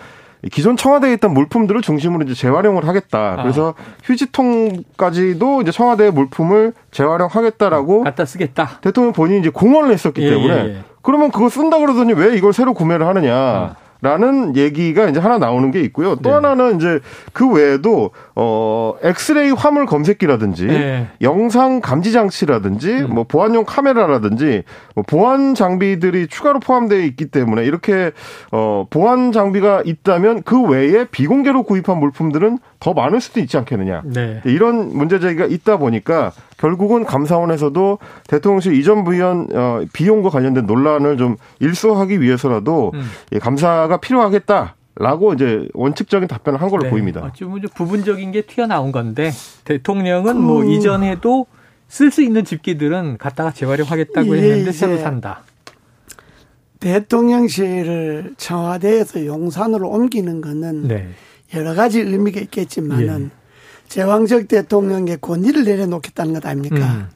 기존 0.51 0.77
청와대에 0.77 1.13
있던 1.13 1.33
물품들을 1.33 1.81
중심으로 1.81 2.23
이제 2.23 2.33
재활용을 2.33 2.87
하겠다. 2.87 3.35
아. 3.39 3.41
그래서 3.41 3.73
휴지통까지도 4.03 5.61
이제 5.61 5.71
청와대 5.71 6.11
물품을 6.11 6.73
재활용하겠다라고 6.91 8.03
갖다 8.03 8.25
쓰겠다. 8.25 8.79
대통령 8.81 9.11
본인이 9.11 9.39
이제 9.39 9.49
공언을 9.49 9.91
했었기 9.91 10.21
예, 10.21 10.29
때문에 10.29 10.53
예, 10.53 10.59
예. 10.59 10.77
그러면 11.01 11.31
그거 11.31 11.49
쓴다 11.49 11.79
그러더니 11.79 12.13
왜 12.13 12.35
이걸 12.35 12.53
새로 12.53 12.73
구매를 12.73 13.07
하느냐. 13.07 13.35
아. 13.35 13.75
라는 14.01 14.55
얘기가 14.55 15.09
이제 15.09 15.19
하나 15.19 15.39
나오는 15.39 15.71
게 15.71 15.81
있고요. 15.81 16.15
또 16.17 16.29
네. 16.29 16.35
하나는 16.35 16.75
이제 16.75 16.99
그 17.33 17.49
외에도 17.49 18.11
어 18.35 18.95
엑스레이 19.01 19.51
화물 19.51 19.85
검색기라든지 19.85 20.67
네. 20.67 21.07
영상 21.21 21.79
감지 21.79 22.11
장치라든지 22.11 22.91
음. 22.91 23.13
뭐 23.13 23.23
보안용 23.23 23.63
카메라라든지 23.63 24.63
뭐 24.93 25.03
보안 25.07 25.55
장비들이 25.55 26.27
추가로 26.27 26.59
포함되어 26.59 26.99
있기 26.99 27.27
때문에 27.27 27.63
이렇게 27.63 28.11
어 28.51 28.85
보안 28.89 29.31
장비가 29.31 29.83
있다면 29.85 30.43
그 30.43 30.61
외에 30.61 31.05
비공개로 31.05 31.63
구입한 31.63 31.97
물품들은 31.97 32.59
더 32.79 32.93
많을 32.93 33.21
수도 33.21 33.39
있지 33.39 33.57
않겠느냐. 33.57 34.01
네. 34.05 34.41
이런 34.43 34.95
문제 34.95 35.19
제기가 35.19 35.45
있다 35.45 35.77
보니까 35.77 36.31
결국은 36.57 37.05
감사원에서도 37.05 37.99
대통령실 38.27 38.73
이전 38.73 39.03
부위원 39.03 39.47
어, 39.53 39.81
비용과 39.93 40.29
관련된 40.29 40.65
논란을 40.65 41.17
좀 41.17 41.37
일소하기 41.59 42.21
위해서라도 42.21 42.91
음. 42.93 43.09
예, 43.31 43.39
감사가 43.39 43.97
필요하겠다. 43.97 44.75
라고 44.97 45.33
이제 45.33 45.67
원칙적인 45.73 46.27
답변을 46.27 46.61
한 46.61 46.69
걸로 46.69 46.83
네. 46.83 46.89
보입니다. 46.89 47.21
어찌 47.21 47.43
보면 47.43 47.61
부분적인 47.73 48.31
게 48.31 48.43
튀어나온 48.43 48.91
건데 48.91 49.31
대통령은 49.65 50.39
뭐 50.39 50.59
그... 50.59 50.63
뭐 50.63 50.73
이전에도 50.73 51.47
쓸 51.87 52.11
수 52.11 52.21
있는 52.21 52.45
집기들은 52.45 53.17
갖다가 53.17 53.51
재활용하겠다고 53.51 54.37
예, 54.37 54.41
했는데 54.41 54.71
새로 54.71 54.97
산다. 54.97 55.43
대통령실을 56.79 58.35
청와대에서 58.37 59.25
용산으로 59.25 59.89
옮기는 59.89 60.41
거는 60.41 60.87
네. 60.87 61.09
여러 61.53 61.73
가지 61.73 61.99
의미가 61.99 62.39
있겠지만은 62.41 63.25
예. 63.25 63.45
제왕적 63.87 64.47
대통령의 64.47 65.17
권위를 65.21 65.63
내려놓겠다는 65.63 66.33
것 66.33 66.45
아닙니까? 66.45 66.77
음. 66.77 67.09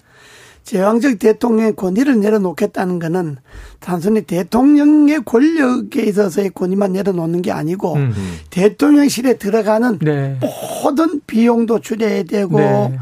제왕적 0.63 1.19
대통령의 1.19 1.75
권위를 1.75 2.19
내려놓겠다는 2.19 2.99
것은 2.99 3.37
단순히 3.79 4.21
대통령의 4.21 5.23
권력에 5.25 6.03
있어서의 6.03 6.51
권위만 6.51 6.93
내려놓는 6.93 7.41
게 7.41 7.51
아니고 7.51 7.95
음. 7.95 8.13
대통령실에 8.49 9.37
들어가는 9.37 9.99
네. 9.99 10.39
모든 10.83 11.21
비용도 11.25 11.79
줄여야 11.79 12.23
되고 12.23 12.59
네. 12.59 12.99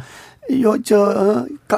요저 0.62 1.48
어, 1.70 1.78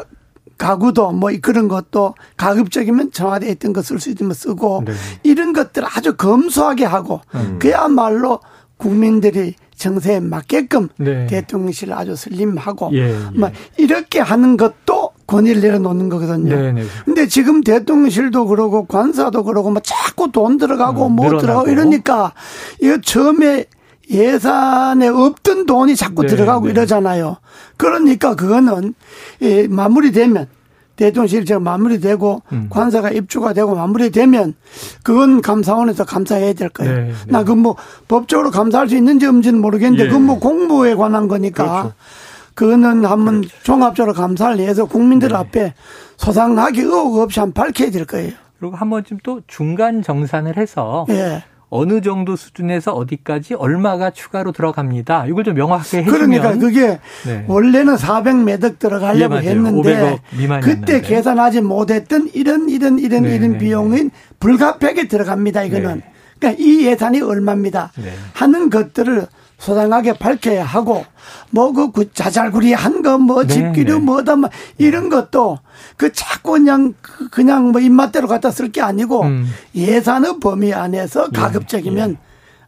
가구도 0.60 1.12
뭐 1.14 1.32
그런 1.42 1.68
것도 1.70 2.14
가급적이면 2.38 3.12
청와대에 3.12 3.52
있던 3.52 3.74
거 3.74 3.82
쓸 3.82 4.00
수 4.00 4.12
있으면 4.12 4.34
쓰고 4.34 4.84
네. 4.86 4.94
이런 5.24 5.54
것들 5.54 5.84
아주 5.86 6.16
검소하게 6.16 6.86
하고 6.86 7.22
음. 7.34 7.58
그야말로 7.60 8.40
국민들이 8.78 9.56
정세에 9.76 10.20
맞게끔 10.20 10.90
네. 10.98 11.26
대통령실 11.28 11.94
아주 11.94 12.16
슬림하고 12.16 12.92
예, 12.94 13.10
예. 13.10 13.16
뭐 13.34 13.50
이렇게 13.78 14.20
하는 14.20 14.58
것도 14.58 15.12
권위를 15.30 15.62
내려놓는 15.62 16.10
거거든요. 16.10 16.56
네, 16.56 16.72
네. 16.72 16.84
근데 17.06 17.28
지금 17.28 17.62
대통령실도 17.62 18.48
그러고 18.48 18.86
관사도 18.86 19.44
그러고 19.44 19.70
뭐 19.70 19.82
자꾸 19.84 20.32
돈 20.32 20.58
들어가고 20.58 21.08
음, 21.08 21.16
뭐 21.16 21.26
늘어나고. 21.26 21.42
들어가고 21.42 21.70
이러니까 21.70 22.34
이거 22.82 23.00
처음에 23.00 23.66
예산에 24.10 25.08
없던 25.08 25.68
돈이 25.68 25.96
자꾸 25.96 26.24
네, 26.24 26.30
들어가고 26.30 26.66
네. 26.66 26.72
이러잖아요. 26.72 27.38
그러니까 27.78 28.36
그거는 28.36 28.96
마무리되면 29.70 30.48
대통령실 30.96 31.46
제가 31.46 31.60
마무리되고 31.62 32.42
음. 32.52 32.68
관사가 32.70 33.12
입주가 33.12 33.54
되고 33.54 33.74
마무리되면 33.74 34.56
그건 35.04 35.42
감사원에서 35.42 36.04
감사해야 36.04 36.54
될 36.54 36.70
거예요. 36.70 36.94
네, 36.94 37.04
네. 37.06 37.14
나그 37.28 37.52
뭐 37.54 37.76
법적으로 38.08 38.52
감사할 38.52 38.90
수 38.90 38.98
있는지 38.98 39.26
없는지는 39.26 39.62
모르겠는데 39.62 40.06
예. 40.06 40.08
그건 40.08 40.24
뭐 40.24 40.40
공부에 40.40 40.96
관한 40.96 41.28
거니까 41.30 41.64
그렇죠. 41.64 41.94
그거는 42.60 43.06
한번 43.06 43.42
종합적으로 43.64 44.14
감사를 44.14 44.60
해서 44.60 44.84
국민들 44.84 45.30
네. 45.30 45.36
앞에 45.36 45.74
소상하게 46.18 46.82
의혹 46.82 47.16
없이 47.20 47.40
한번 47.40 47.54
밝혀야 47.54 47.90
될 47.90 48.04
거예요. 48.04 48.34
그리고 48.60 48.76
한 48.76 48.90
번쯤 48.90 49.20
또 49.24 49.40
중간 49.48 50.04
정산을 50.04 50.58
해서 50.58 51.06
네. 51.08 51.42
어느 51.70 52.02
정도 52.02 52.36
수준에서 52.36 52.92
어디까지 52.92 53.54
얼마가 53.54 54.10
추가로 54.10 54.52
들어갑니다. 54.52 55.28
이걸 55.28 55.46
좀 55.46 55.54
명확하게 55.54 56.00
해주면 56.00 56.18
그러니까 56.18 56.58
그게 56.58 57.00
네. 57.26 57.46
원래는 57.48 57.96
400매덕 57.96 58.78
들어가려고 58.78 59.40
네, 59.40 59.48
했는데 59.48 60.20
그때 60.62 61.00
계산하지 61.00 61.62
못했던 61.62 62.30
이런 62.34 62.68
이런 62.68 63.00
이런 63.00 63.24
네, 63.24 63.36
이런 63.36 63.52
네, 63.54 63.58
비용은 63.58 64.12
불가피하게 64.42 65.08
들어갑니다. 65.08 65.64
이거는 65.64 66.00
네. 66.00 66.19
그러니까 66.40 66.64
이 66.64 66.86
예산이 66.86 67.22
얼마입니다. 67.22 67.92
네. 67.98 68.14
하는 68.34 68.70
것들을 68.70 69.28
소상하게 69.58 70.14
밝혀야 70.14 70.64
하고 70.64 71.06
뭐그 71.52 71.92
그 71.92 72.14
자잘구리 72.14 72.72
한 72.74 73.02
거 73.04 73.18
뭐 73.18 73.46
집기류 73.46 74.00
뭐다 74.00 74.38
뭐 74.38 74.50
이런 74.78 75.10
것도 75.10 75.60
그 75.98 76.14
자꾸 76.14 76.52
그냥 76.54 76.94
그냥 77.30 77.72
뭐 77.72 77.82
입맛대로 77.82 78.28
갖다 78.30 78.52
쓸 78.52 78.72
게 78.72 78.82
아니고 78.82 79.24
음. 79.24 79.48
예산의 79.76 80.40
범위 80.40 80.74
안에서 80.74 81.28
예, 81.34 81.38
가급적이면 81.38 82.18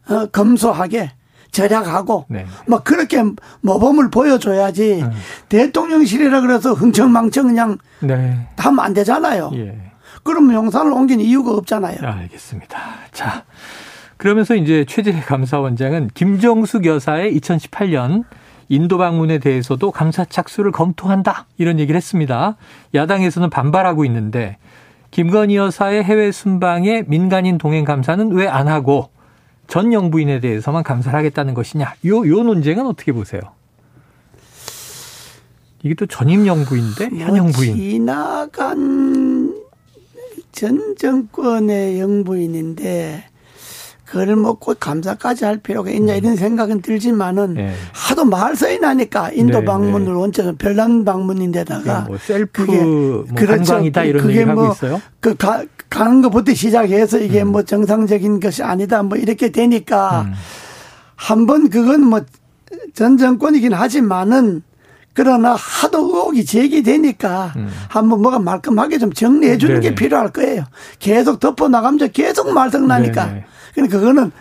예. 0.09 0.13
어, 0.13 0.25
검소하게 0.33 1.11
절약하고 1.51 2.25
네. 2.29 2.45
뭐 2.67 2.79
그렇게 2.83 3.23
모범을 3.61 4.09
보여줘야지 4.09 5.01
음. 5.03 5.11
대통령실이라 5.47 6.41
그래서 6.41 6.73
흥청망청 6.73 7.47
그냥 7.47 7.77
네. 7.99 8.47
하면 8.57 8.79
안 8.85 8.93
되잖아요. 8.93 9.51
예. 9.55 9.90
그러면 10.23 10.55
용산을 10.55 10.91
옮긴 10.91 11.19
이유가 11.19 11.51
없잖아요. 11.51 11.97
알겠습니다. 12.01 12.77
자. 13.11 13.43
그러면서 14.17 14.55
이제 14.55 14.85
최재 14.87 15.11
감사원장은 15.13 16.11
김정숙 16.13 16.85
여사의 16.85 17.35
2018년 17.39 18.23
인도 18.69 18.97
방문에 18.99 19.39
대해서도 19.39 19.89
감사 19.91 20.23
착수를 20.25 20.71
검토한다 20.71 21.47
이런 21.57 21.79
얘기를 21.79 21.97
했습니다. 21.97 22.55
야당에서는 22.93 23.49
반발하고 23.49 24.05
있는데 24.05 24.57
김건희 25.09 25.55
여사의 25.55 26.03
해외 26.03 26.31
순방에 26.31 27.03
민간인 27.07 27.57
동행 27.57 27.83
감사는 27.83 28.31
왜 28.31 28.47
안 28.47 28.67
하고 28.67 29.09
전 29.67 29.91
영부인에 29.91 30.39
대해서만 30.39 30.83
감사를 30.83 31.17
하겠다는 31.17 31.53
것이냐? 31.55 31.95
요, 32.05 32.27
요 32.27 32.43
논쟁은 32.43 32.85
어떻게 32.85 33.11
보세요? 33.11 33.41
이게 35.83 35.95
또 35.95 36.05
전임 36.05 36.45
영부인데 36.45 37.09
현 37.17 37.35
영부인. 37.37 37.75
지나간 37.75 39.50
전 40.51 40.95
정권의 40.97 41.99
영부인인데 41.99 43.25
그걸 44.05 44.35
먹고 44.35 44.75
감사까지 44.77 45.45
할 45.45 45.57
필요가 45.57 45.89
있냐 45.91 46.15
이런 46.15 46.35
생각은 46.35 46.81
들지만은 46.81 47.53
네. 47.53 47.73
하도 47.93 48.25
말서이 48.25 48.79
나니까 48.79 49.31
인도 49.31 49.59
네, 49.59 49.65
방문을 49.65 50.07
네. 50.07 50.11
원칙은 50.11 50.57
별난 50.57 51.05
방문인데다가 51.05 52.01
뭐 52.01 52.17
셀프 52.17 52.65
그게 52.65 52.81
뭐 52.83 53.25
그렇죠. 53.35 53.73
관광이다 53.73 54.03
이런 54.03 54.23
그게 54.23 54.43
뭐 54.45 54.63
하고 54.63 54.73
있어요. 54.73 55.01
그 55.21 55.35
가, 55.35 55.63
가는 55.89 56.21
것부터 56.21 56.53
시작해서 56.53 57.19
이게 57.19 57.41
음. 57.41 57.53
뭐 57.53 57.63
정상적인 57.63 58.41
것이 58.41 58.63
아니다 58.63 59.01
뭐 59.01 59.17
이렇게 59.17 59.49
되니까 59.49 60.23
음. 60.27 60.33
한번 61.15 61.69
그건 61.69 62.05
뭐 62.05 62.21
전 62.93 63.17
정권이긴 63.17 63.73
하지만은 63.73 64.63
그러나 65.13 65.55
하도 65.55 65.99
의혹이 65.99 66.45
제기되니까 66.45 67.53
음. 67.57 67.69
한번 67.89 68.21
뭐가 68.21 68.39
말끔하게 68.39 68.97
좀 68.97 69.11
정리해 69.11 69.57
주는 69.57 69.75
네네. 69.75 69.89
게 69.89 69.95
필요할 69.95 70.31
거예요. 70.31 70.65
계속 70.99 71.39
덮어 71.39 71.67
나가면 71.67 72.11
계속 72.13 72.53
말썽 72.53 72.85
나니까. 72.85 73.25
네네. 73.25 73.45
그러니까 73.73 73.99
그거는 73.99 74.31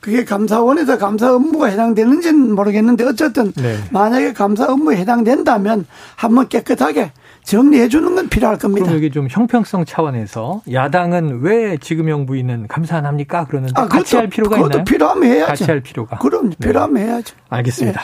그게 0.00 0.24
감사원에서 0.24 0.96
감사 0.96 1.34
업무가 1.34 1.66
해당되는지는 1.66 2.54
모르겠는데 2.54 3.04
어쨌든 3.04 3.52
네. 3.52 3.76
만약에 3.90 4.32
감사 4.32 4.66
업무에 4.66 4.96
해당된다면 4.96 5.86
한번 6.16 6.48
깨끗하게 6.48 7.12
정리해 7.48 7.88
주는 7.88 8.14
건 8.14 8.28
필요할 8.28 8.58
겁니다. 8.58 8.84
그럼 8.84 8.96
여기 8.96 9.10
좀 9.10 9.26
형평성 9.30 9.86
차원에서 9.86 10.60
야당은 10.70 11.40
왜 11.40 11.78
지금형 11.78 12.26
부인은 12.26 12.68
감사 12.68 12.98
안 12.98 13.06
합니까? 13.06 13.46
그러는데 13.48 13.72
아, 13.74 13.88
같이 13.88 14.16
할 14.16 14.28
필요가 14.28 14.56
그것도 14.56 14.74
있나요? 14.74 14.84
필요하면 14.84 15.30
해야죠. 15.30 15.46
같이 15.46 15.64
할 15.64 15.80
필요가. 15.80 16.18
그럼 16.18 16.50
네. 16.50 16.56
필요하면 16.60 17.02
해야죠. 17.02 17.36
알겠습니다. 17.48 18.02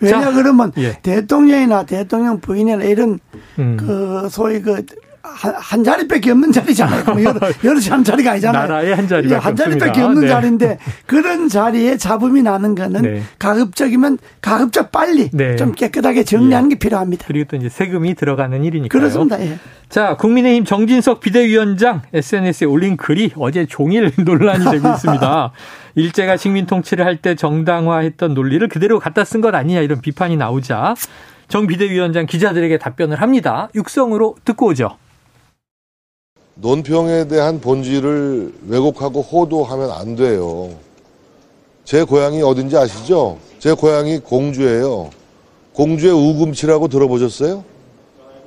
네. 0.00 0.06
왜냐 0.06 0.22
자, 0.22 0.32
그러면 0.32 0.72
예. 0.78 0.98
대통령이나 1.02 1.84
대통령 1.84 2.40
부인이나 2.40 2.82
이런 2.84 3.18
음. 3.58 3.76
그 3.78 4.28
소위 4.30 4.62
그 4.62 4.86
한, 5.34 5.54
한 5.56 5.84
자리밖에 5.84 6.30
없는 6.30 6.52
자리잖아요. 6.52 7.04
뭐 7.04 7.22
여러, 7.22 7.38
여러 7.64 7.80
한 7.90 8.04
자리가 8.04 8.32
아니잖아요. 8.32 8.62
나라에 8.66 8.92
한 8.92 9.08
자리밖에 9.08 9.42
한 9.42 9.56
자리밖에 9.56 10.00
없는 10.02 10.22
네. 10.22 10.28
자리인데 10.28 10.78
그런 11.06 11.48
자리에 11.48 11.96
잡음이 11.96 12.42
나는 12.42 12.74
거는 12.74 13.02
네. 13.02 13.22
가급적이면 13.38 14.18
가급적 14.40 14.90
빨리 14.92 15.30
네. 15.32 15.56
좀 15.56 15.72
깨끗하게 15.72 16.24
정리하는 16.24 16.70
예. 16.70 16.74
게 16.74 16.78
필요합니다. 16.78 17.24
그리고 17.26 17.48
또 17.50 17.56
이제 17.56 17.68
세금이 17.68 18.14
들어가는 18.14 18.64
일이니까요. 18.64 19.00
그렇습니다. 19.00 19.40
예. 19.40 19.58
자, 19.88 20.16
국민의힘 20.16 20.64
정진석 20.64 21.20
비대위원장 21.20 22.02
SNS에 22.12 22.66
올린 22.66 22.96
글이 22.96 23.32
어제 23.36 23.64
종일 23.66 24.12
논란이 24.18 24.64
되고 24.70 24.88
있습니다. 24.88 25.52
일제가 25.94 26.36
식민 26.36 26.66
통치를 26.66 27.04
할 27.04 27.18
때 27.18 27.34
정당화했던 27.34 28.34
논리를 28.34 28.66
그대로 28.68 29.00
갖다 29.00 29.24
쓴 29.24 29.40
것 29.40 29.52
아니냐 29.54 29.80
이런 29.80 30.00
비판이 30.00 30.36
나오자 30.36 30.94
정 31.48 31.66
비대위원장 31.66 32.26
기자들에게 32.26 32.78
답변을 32.78 33.20
합니다. 33.20 33.68
육성으로 33.74 34.36
듣고 34.44 34.66
오죠. 34.66 34.96
논평에 36.60 37.28
대한 37.28 37.60
본질을 37.60 38.52
왜곡하고 38.66 39.22
호도하면 39.22 39.90
안 39.90 40.16
돼요. 40.16 40.70
제 41.84 42.02
고향이 42.02 42.42
어딘지 42.42 42.76
아시죠? 42.76 43.38
제 43.58 43.72
고향이 43.72 44.18
공주예요. 44.20 45.10
공주의 45.72 46.12
우금치라고 46.12 46.88
들어보셨어요? 46.88 47.64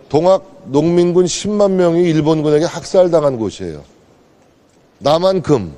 동학 0.09 0.43
농민군 0.65 1.25
10만 1.25 1.71
명이 1.71 2.01
일본군에게 2.09 2.65
학살당한 2.65 3.37
곳이에요. 3.37 3.81
나만큼 4.99 5.73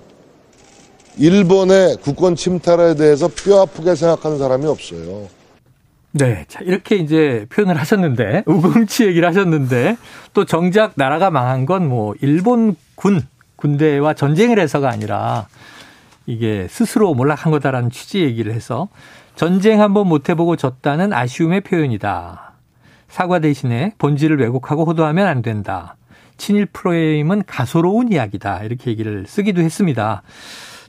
일본의 1.18 1.98
국권 1.98 2.36
침탈에 2.36 2.96
대해서 2.96 3.28
뼈 3.28 3.62
아프게 3.62 3.94
생각하는 3.94 4.40
사람이 4.40 4.66
없어요. 4.66 5.28
네. 6.16 6.46
자, 6.48 6.60
이렇게 6.62 6.96
이제 6.96 7.48
표현을 7.50 7.80
하셨는데, 7.80 8.44
우금치 8.46 9.06
얘기를 9.06 9.28
하셨는데, 9.28 9.98
또 10.34 10.46
정작 10.46 10.94
나라가 10.96 11.32
망한 11.32 11.66
건 11.66 11.90
뭐, 11.90 12.14
일본 12.22 12.76
군, 12.94 13.22
군대와 13.56 14.14
전쟁을 14.14 14.60
해서가 14.60 14.90
아니라, 14.90 15.48
이게 16.28 16.68
스스로 16.70 17.16
몰락한 17.16 17.52
거다라는 17.52 17.90
취지 17.90 18.22
얘기를 18.22 18.54
해서, 18.54 18.90
전쟁 19.36 19.82
한번 19.82 20.08
못 20.08 20.30
해보고 20.30 20.56
졌다는 20.56 21.14
아쉬움의 21.14 21.62
표현이다. 21.62 22.54
사과 23.08 23.40
대신에 23.40 23.94
본질을 23.98 24.40
왜곡하고 24.40 24.86
호도하면 24.86 25.28
안 25.28 25.42
된다. 25.42 25.96
친일 26.38 26.68
프로그램은 26.68 27.44
가소로운 27.48 28.12
이야기다. 28.12 28.64
이렇게 28.64 28.92
얘기를 28.92 29.26
쓰기도 29.28 29.62
했습니다. 29.62 30.22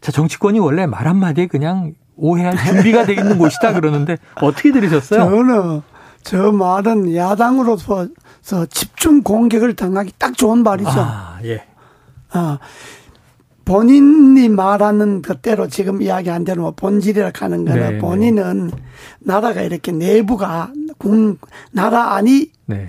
자, 0.03 0.13
정치권이 0.13 0.59
원래 0.59 0.85
말 0.87 1.09
한마디에 1.09 1.47
그냥 1.47 1.95
오해할 2.17 2.57
준비가 2.57 3.05
돼 3.05 3.15
있는 3.15 3.39
곳이다 3.39 3.73
그러는데 3.73 4.19
어떻게 4.37 4.73
들으셨어요? 4.73 5.21
저는 5.21 5.83
저 6.23 6.53
말은 6.53 7.15
야당으로서 7.15 8.09
집중 8.71 9.23
공격을 9.23 9.77
당하기 9.77 10.13
딱 10.19 10.37
좋은 10.37 10.63
말이죠. 10.63 10.91
아, 10.91 11.39
예. 11.45 11.65
아, 12.31 12.59
본인이 13.65 14.49
말하는 14.49 15.23
그대로 15.23 15.69
지금 15.69 16.03
이야기한 16.03 16.45
대로 16.45 16.63
뭐 16.63 16.71
본질이라 16.73 17.33
하는 17.35 17.65
거는 17.65 17.81
네, 17.81 17.91
네, 17.93 17.99
본인은 17.99 18.71
나라가 19.21 19.63
이렇게 19.63 19.93
내부가 19.93 20.71
군 20.99 21.39
나라 21.73 22.15
안이 22.15 22.51
네. 22.67 22.89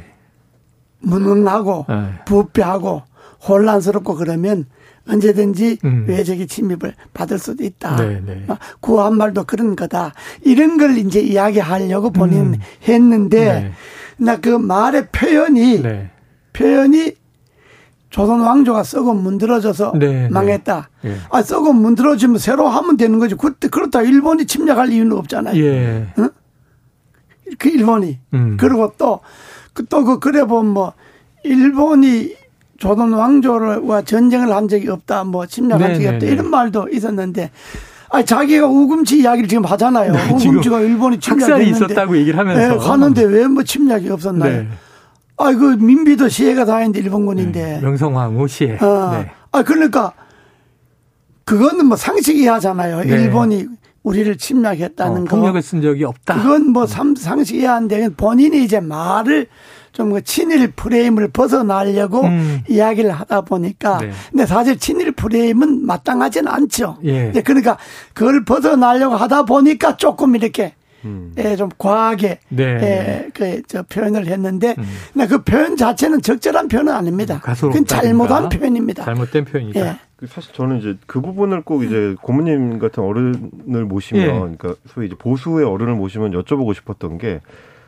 무능하고 1.00 1.86
네. 1.88 2.10
부패하고 2.26 3.04
혼란스럽고 3.48 4.16
그러면 4.16 4.66
언제든지 5.08 5.80
음. 5.86 6.06
외적인 6.08 6.48
침입을 6.48 6.94
받을 7.14 7.38
수도 7.40 7.64
있다. 7.64 7.96
네네. 7.98 8.22
네. 8.26 8.48
구한 8.80 9.18
말도 9.18 9.44
그런 9.46 9.76
거다. 9.76 10.14
이런 10.42 10.78
걸 10.78 10.98
이제 10.98 11.20
이야기하려고 11.22 12.12
본인 12.12 12.54
음. 12.54 12.60
했는데 12.88 13.46
네. 13.46 13.72
나그 14.18 14.50
말의 14.50 15.10
표현이 15.12 15.82
네. 15.84 16.10
표현이 16.54 17.14
조선 18.10 18.40
왕조가 18.42 18.84
썩어 18.84 19.14
문드러져서 19.14 19.94
네, 20.00 20.08
네. 20.24 20.30
망했다. 20.30 20.90
네. 21.02 21.18
아 21.30 21.42
썩어 21.42 21.74
문드러지면 21.74 22.38
새로 22.38 22.68
하면 22.68 22.98
되는 22.98 23.20
거지. 23.20 23.36
그때 23.36 23.68
그렇다 23.68 24.02
일본이 24.02 24.46
침략할 24.46 24.92
이유는 24.92 25.12
없잖아요. 25.18 25.62
예. 25.62 26.08
응? 26.18 26.30
그 27.60 27.70
일본이 27.70 28.20
음. 28.34 28.58
그리고 28.60 28.94
또 28.98 29.22
또 29.90 30.06
그 30.06 30.06
그 30.06 30.20
그래 30.20 30.46
보면 30.46 30.74
뭐 30.74 30.94
일본이 31.44 32.34
조선 32.78 33.14
왕조와 33.14 34.02
전쟁을 34.04 34.54
한 34.54 34.68
적이 34.68 34.90
없다, 34.90 35.24
뭐 35.24 35.46
침략한 35.46 35.94
적이 35.96 36.08
없다 36.08 36.26
이런 36.26 36.50
말도 36.50 36.90
있었는데. 36.92 37.52
아 38.12 38.24
자기가 38.24 38.68
우금치 38.68 39.20
이야기를 39.20 39.50
지금 39.50 39.66
하잖아요. 39.66 40.12
네, 40.14 40.30
우금치가 40.32 40.80
일본이 40.82 41.20
침략했는데 41.20 41.70
있었다고 41.72 42.16
얘기를 42.18 42.38
하면서 42.40 42.78
네, 42.78 42.88
하는데 42.88 43.24
왜 43.24 43.48
뭐 43.48 43.64
침략이 43.64 44.10
없었나요? 44.10 44.62
네. 44.64 44.68
아, 45.38 45.52
그 45.54 45.76
민비도 45.76 46.30
시해가 46.30 46.64
다 46.66 46.78
했는데 46.78 47.00
일본군인데. 47.00 47.62
네, 47.62 47.82
명성황후 47.82 48.48
시해. 48.48 48.78
어. 48.80 49.10
네. 49.12 49.32
아, 49.52 49.64
그러니까 49.64 50.14
그거는 51.46 51.88
뭐 51.88 51.98
상식이 51.98 52.48
하잖아요. 52.48 53.02
네. 53.04 53.10
일본이 53.10 53.66
우리를 54.04 54.38
침략했다는 54.38 55.22
어, 55.24 55.26
거. 55.26 55.36
폭력을 55.36 55.62
쓴 55.62 55.82
적이 55.82 56.06
없다. 56.06 56.36
그건 56.42 56.70
뭐 56.72 56.84
음. 56.84 57.16
상식 57.16 57.56
이해한데 57.58 58.10
본인이 58.10 58.64
이제 58.64 58.80
말을 58.80 59.48
좀그 59.96 60.24
친일 60.24 60.72
프레임을 60.72 61.30
벗어나려고 61.30 62.22
음. 62.22 62.62
이야기를 62.68 63.12
하다 63.12 63.42
보니까 63.42 64.00
네. 64.00 64.12
근데 64.30 64.46
사실 64.46 64.78
친일 64.78 65.14
프레임은 65.14 65.86
마땅하지는 65.86 66.52
않죠. 66.52 66.98
예. 67.06 67.32
그러니까 67.44 67.78
그걸 68.14 68.44
벗어나려고 68.44 69.16
하다 69.16 69.46
보니까 69.46 69.96
조금 69.96 70.36
이렇게 70.36 70.74
음. 71.06 71.34
예, 71.38 71.56
좀 71.56 71.70
과하게 71.78 72.40
네. 72.50 72.64
예, 72.64 73.30
그저 73.34 73.84
표현을 73.84 74.28
했는데 74.28 74.76
음. 74.78 74.84
근데 75.14 75.28
그 75.28 75.44
표현 75.44 75.78
자체는 75.78 76.22
적절한 76.22 76.68
표현은 76.68 76.92
아닙니다. 76.92 77.42
음, 77.46 77.54
그건 77.54 77.86
잘못한 77.86 78.50
표현입니다. 78.50 79.06
잘못된 79.06 79.46
표현이다. 79.46 79.80
예. 79.80 79.96
그 80.18 80.28
사실 80.28 80.54
저는 80.54 80.80
이제 80.80 80.98
그 81.08 81.22
부분을 81.22 81.62
꼭 81.62 81.84
이제 81.84 82.16
고모님 82.22 82.80
같은 82.80 83.04
어른을 83.04 83.86
모시면 83.86 84.24
예. 84.24 84.28
그러니까 84.28 84.76
소위 84.88 85.08
이제 85.08 85.16
보수의 85.16 85.66
어른을 85.66 85.96
모시면 85.96 86.32
여쭤보고 86.32 86.74
싶었던 86.74 87.18
게 87.18 87.40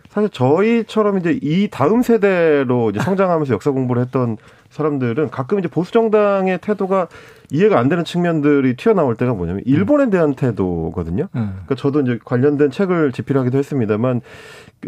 사실 0.10 0.30
저희처럼 0.30 1.18
이제 1.20 1.38
이 1.42 1.68
다음 1.70 2.02
세대로 2.02 2.90
이제 2.90 3.00
성장하면서 3.00 3.54
역사 3.54 3.72
공부를 3.72 4.02
했던 4.04 4.38
사람들은 4.70 5.30
가끔 5.30 5.60
이제 5.60 5.68
보수 5.68 5.92
정당의 5.92 6.60
태도가 6.60 7.08
이해가 7.50 7.80
안 7.80 7.90
되는 7.90 8.04
측면들이 8.04 8.76
튀어나올 8.76 9.16
때가 9.16 9.34
뭐냐면 9.34 9.62
일본에 9.66 10.10
대한 10.10 10.34
태도거든요. 10.36 11.30
음. 11.36 11.52
그러니까 11.66 11.76
저도 11.76 12.02
이제 12.02 12.20
관련된 12.24 12.72
책을 12.72 13.12
집필하기도 13.12 13.58
했습니다만 13.58 14.22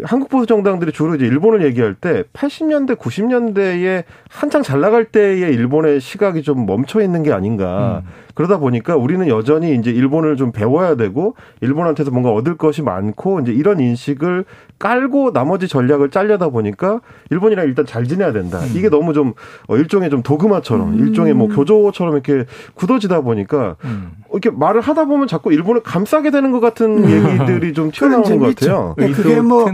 한국 0.04 0.28
보수 0.28 0.46
정당들이 0.46 0.92
주로 0.92 1.14
이제 1.14 1.26
일본을 1.26 1.64
얘기할 1.64 1.94
때 1.94 2.22
80년대, 2.32 2.96
90년대에 2.96 4.04
한창 4.28 4.62
잘 4.62 4.80
나갈 4.80 5.06
때의 5.06 5.52
일본의 5.54 6.00
시각이 6.00 6.42
좀 6.42 6.64
멈춰 6.64 7.00
있는 7.00 7.22
게 7.22 7.32
아닌가. 7.32 8.02
음. 8.04 8.10
그러다 8.34 8.58
보니까 8.58 8.96
우리는 8.96 9.26
여전히 9.28 9.74
이제 9.74 9.90
일본을 9.90 10.36
좀 10.36 10.52
배워야 10.52 10.94
되고 10.94 11.34
일본한테서 11.60 12.10
뭔가 12.10 12.30
얻을 12.30 12.56
것이 12.56 12.80
많고 12.80 13.40
이제 13.40 13.52
이런 13.52 13.80
인식을 13.80 14.44
깔고 14.78 15.32
나머지 15.32 15.68
전략을 15.68 16.10
짤려다 16.10 16.48
보니까 16.48 17.00
일본이랑 17.30 17.66
일단 17.66 17.84
잘 17.84 18.04
지내야 18.04 18.32
된다. 18.32 18.58
음. 18.60 18.72
이게 18.74 18.88
너무 18.88 19.12
좀 19.12 19.34
어, 19.68 19.76
일종의 19.76 20.08
좀 20.08 20.22
도그마처럼 20.22 20.94
음. 20.94 20.98
일종의 21.00 21.34
뭐 21.34 21.48
교조처럼 21.48 22.14
이렇게 22.14 22.46
굳어지다 22.74 23.20
보니까 23.20 23.76
음. 23.84 24.12
이렇게 24.30 24.50
말을 24.50 24.80
하다 24.80 25.06
보면 25.06 25.28
자꾸 25.28 25.52
일본을 25.52 25.82
감싸게 25.82 26.30
되는 26.30 26.50
것 26.52 26.60
같은 26.60 27.04
음. 27.04 27.10
얘기들이 27.10 27.74
좀 27.74 27.90
튀어나오는 27.90 28.38
것 28.38 28.54
같아요. 28.56 28.94
네, 28.98 29.10
그게 29.10 29.40
뭐 29.40 29.66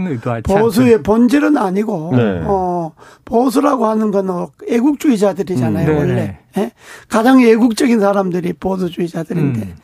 보수의 0.43 1.03
본질은 1.03 1.57
아니고 1.57 2.13
네. 2.15 2.41
어, 2.45 2.91
보수라고 3.25 3.85
하는 3.85 4.11
건 4.11 4.47
애국주의자들이잖아요 4.67 5.89
음. 5.89 5.97
원래 5.97 6.39
예? 6.57 6.71
가장 7.07 7.41
애국적인 7.41 7.99
사람들이 7.99 8.53
보수주의자들인데 8.53 9.61
음. 9.61 9.75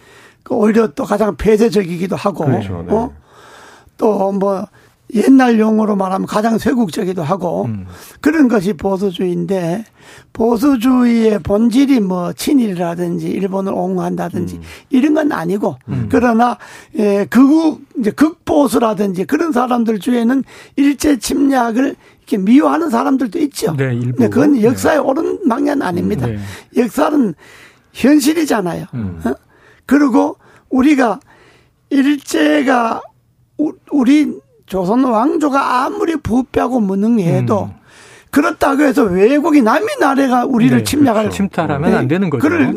그 0.44 0.56
오히려 0.56 0.88
또 0.88 1.06
가장 1.06 1.36
폐쇄적이기도 1.36 2.16
하고 2.16 2.46
그렇죠, 2.46 2.84
네. 2.88 2.94
어? 2.94 3.12
또뭐 3.98 4.68
옛날 5.14 5.60
용어로 5.60 5.96
말하면 5.96 6.28
가장 6.28 6.58
쇄국적이기도 6.58 7.24
하고 7.24 7.66
음. 7.66 7.86
그런 8.20 8.48
것이 8.48 8.74
보수주의인데 8.74 9.86
보수주의의 10.34 11.40
본질이 11.40 12.00
뭐 12.00 12.34
친일이라든지 12.34 13.28
일본을 13.30 13.74
옹호한다든지 13.74 14.56
음. 14.56 14.62
이런 14.90 15.14
건 15.14 15.32
아니고 15.32 15.78
음. 15.90 16.08
그러나 16.10 16.58
예, 16.98 17.26
극우 17.30 17.80
이제 18.00 18.12
극보수라든지 18.12 19.26
그런 19.26 19.52
사람들 19.52 20.00
중에는 20.00 20.44
일제 20.76 21.18
침략을 21.18 21.96
이렇게 22.20 22.38
미워하는 22.38 22.90
사람들도 22.90 23.38
있죠. 23.40 23.76
네, 23.76 23.94
일부. 23.94 24.20
네, 24.20 24.30
그건 24.30 24.62
역사의 24.62 24.98
네. 24.98 25.04
옳은 25.04 25.48
방향 25.48 25.82
아닙니다. 25.82 26.26
네. 26.26 26.40
역사는 26.76 27.36
현실이잖아요. 27.92 28.86
음. 28.94 29.22
어? 29.26 29.34
그리고 29.86 30.38
우리가 30.70 31.20
일제가 31.90 33.02
우리 33.92 34.42
조선 34.66 35.04
왕조가 35.04 35.84
아무리 35.86 36.16
부패하고 36.16 36.80
무능해도 36.80 37.64
음. 37.66 37.84
그렇다고 38.32 38.82
해서 38.84 39.04
외국이 39.04 39.62
남의 39.62 39.88
나라가 40.00 40.46
우리를 40.46 40.78
네, 40.78 40.84
침략할 40.84 41.26
그렇죠. 41.26 41.38
침탈하면 41.38 41.92
네, 41.92 41.98
안 41.98 42.08
되는 42.08 42.30
거죠. 42.30 42.42
그럴 42.42 42.74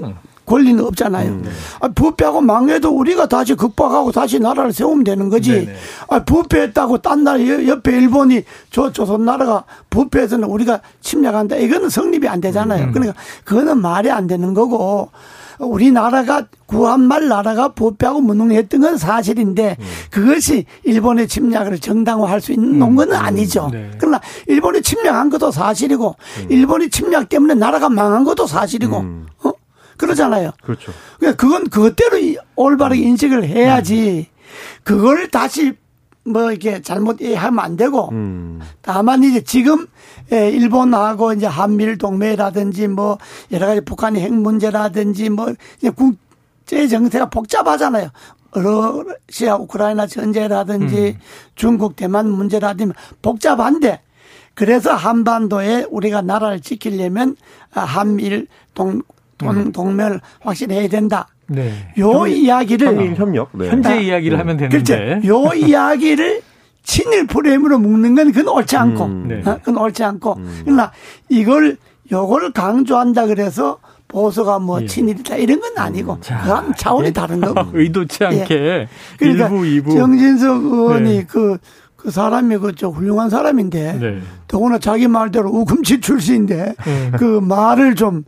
권리는 0.46 0.82
없잖아요. 0.84 1.28
음. 1.28 1.44
아, 1.80 1.88
부패하고 1.88 2.40
망해도 2.40 2.90
우리가 2.90 3.26
다시 3.26 3.54
극복하고 3.54 4.12
다시 4.12 4.38
나라를 4.38 4.72
세우면 4.72 5.02
되는 5.04 5.28
거지. 5.28 5.50
네네. 5.66 5.74
아, 6.08 6.24
부패했다고 6.24 6.98
딴 6.98 7.24
나라 7.24 7.40
옆에 7.66 7.96
일본이 7.96 8.44
저 8.70 8.92
조선 8.92 9.24
나라가 9.24 9.64
부패해서는 9.90 10.48
우리가 10.48 10.80
침략한다. 11.00 11.56
이거는 11.56 11.88
성립이 11.88 12.28
안 12.28 12.40
되잖아요. 12.40 12.84
음. 12.84 12.92
그러니까 12.92 13.18
그거는 13.44 13.80
말이 13.80 14.10
안 14.10 14.28
되는 14.28 14.54
거고 14.54 15.10
우리나라가 15.58 16.46
구한말 16.66 17.28
나라가 17.28 17.68
부패하고 17.68 18.20
무능했던 18.20 18.80
건 18.80 18.96
사실인데 18.98 19.76
음. 19.78 19.84
그것이 20.10 20.64
일본의 20.84 21.28
침략을 21.28 21.78
정당화할 21.78 22.40
수 22.40 22.52
있는 22.52 22.82
음. 22.82 22.96
건 22.96 23.12
아니죠. 23.12 23.70
네. 23.72 23.90
그러나 23.98 24.20
일본이 24.46 24.82
침략한 24.82 25.30
것도 25.30 25.50
사실이고 25.50 26.16
음. 26.40 26.46
일본이 26.50 26.90
침략 26.90 27.28
때문에 27.28 27.54
나라가 27.54 27.88
망한 27.88 28.24
것도 28.24 28.46
사실이고 28.46 28.98
음. 28.98 29.26
어? 29.44 29.52
그러잖아요. 29.96 30.50
그렇죠. 30.62 30.92
그러니까 31.18 31.40
그건 31.40 31.68
그것대로 31.68 32.18
올바르게 32.56 33.02
음. 33.02 33.08
인식을 33.08 33.44
해야지 33.44 34.28
그걸 34.82 35.28
다시 35.28 35.74
뭐 36.26 36.50
이렇게 36.50 36.82
잘못 36.82 37.20
이해하면 37.20 37.64
안 37.64 37.76
되고 37.76 38.10
음. 38.10 38.60
다만 38.82 39.22
이제 39.22 39.42
지금 39.42 39.86
예, 40.32 40.50
일본하고 40.50 41.32
이제 41.32 41.46
한미일 41.46 41.98
동맹이라든지 41.98 42.88
뭐 42.88 43.18
여러 43.52 43.66
가지 43.66 43.80
북한의 43.80 44.22
핵 44.22 44.32
문제라든지 44.32 45.30
뭐 45.30 45.54
국제 45.94 46.88
정세가 46.88 47.30
복잡하잖아요. 47.30 48.10
러시아 48.52 49.56
우크라이나 49.56 50.06
전쟁이라든지 50.06 51.16
음. 51.16 51.20
중국 51.54 51.94
대만 51.94 52.28
문제라든지 52.30 52.94
복잡한데 53.22 54.00
그래서 54.54 54.94
한반도에 54.94 55.86
우리가 55.90 56.22
나라를 56.22 56.60
지키려면 56.60 57.36
한미일 57.70 58.48
동, 58.74 59.02
동, 59.36 59.50
음. 59.50 59.72
동맹을 59.72 60.20
확실히 60.40 60.76
해야 60.76 60.88
된다. 60.88 61.28
네. 61.48 61.72
요 61.98 62.10
현, 62.10 62.28
이야기를 62.28 62.88
한미일 62.88 63.14
협력 63.14 63.50
네. 63.52 63.68
현재 63.68 63.90
아, 63.90 63.94
이야기를 63.94 64.36
네. 64.36 64.40
하면 64.40 64.56
되는데 64.56 65.20
그렇죠. 65.20 65.28
요 65.28 65.54
이야기를 65.54 66.42
친일 66.82 67.26
프레임으로 67.26 67.78
묶는 67.78 68.14
건 68.14 68.32
그건 68.32 68.54
옳지 68.54 68.76
않고 68.76 69.04
음, 69.04 69.24
네. 69.28 69.42
어? 69.50 69.58
그건 69.58 69.78
옳지 69.78 70.04
않고 70.04 70.34
음. 70.38 70.60
그러나 70.64 70.92
이걸 71.28 71.76
요걸 72.10 72.52
강조한다 72.52 73.26
그래서 73.26 73.78
보수가 74.08 74.60
뭐 74.60 74.80
예. 74.82 74.86
친일이다 74.86 75.36
이런 75.36 75.60
건 75.60 75.72
아니고 75.76 76.12
음. 76.12 76.20
그건 76.20 76.74
차원이 76.76 77.08
예. 77.08 77.12
다른 77.12 77.40
거고 77.40 77.70
의도치 77.76 78.24
않게 78.24 78.54
예. 78.54 78.88
그러니까 79.18 79.48
일부, 79.48 79.90
2부. 79.90 79.96
정진석 79.96 80.64
의원이 80.64 81.16
네. 81.16 81.26
그, 81.28 81.58
그 81.96 82.10
사람이 82.10 82.58
그저 82.58 82.88
훌륭한 82.88 83.30
사람인데 83.30 83.98
네. 83.98 84.18
더구나 84.46 84.78
자기 84.78 85.08
말대로 85.08 85.50
우금치 85.50 86.00
출신인데 86.00 86.74
음. 86.86 87.12
그 87.18 87.40
말을 87.42 87.96
좀 87.96 88.22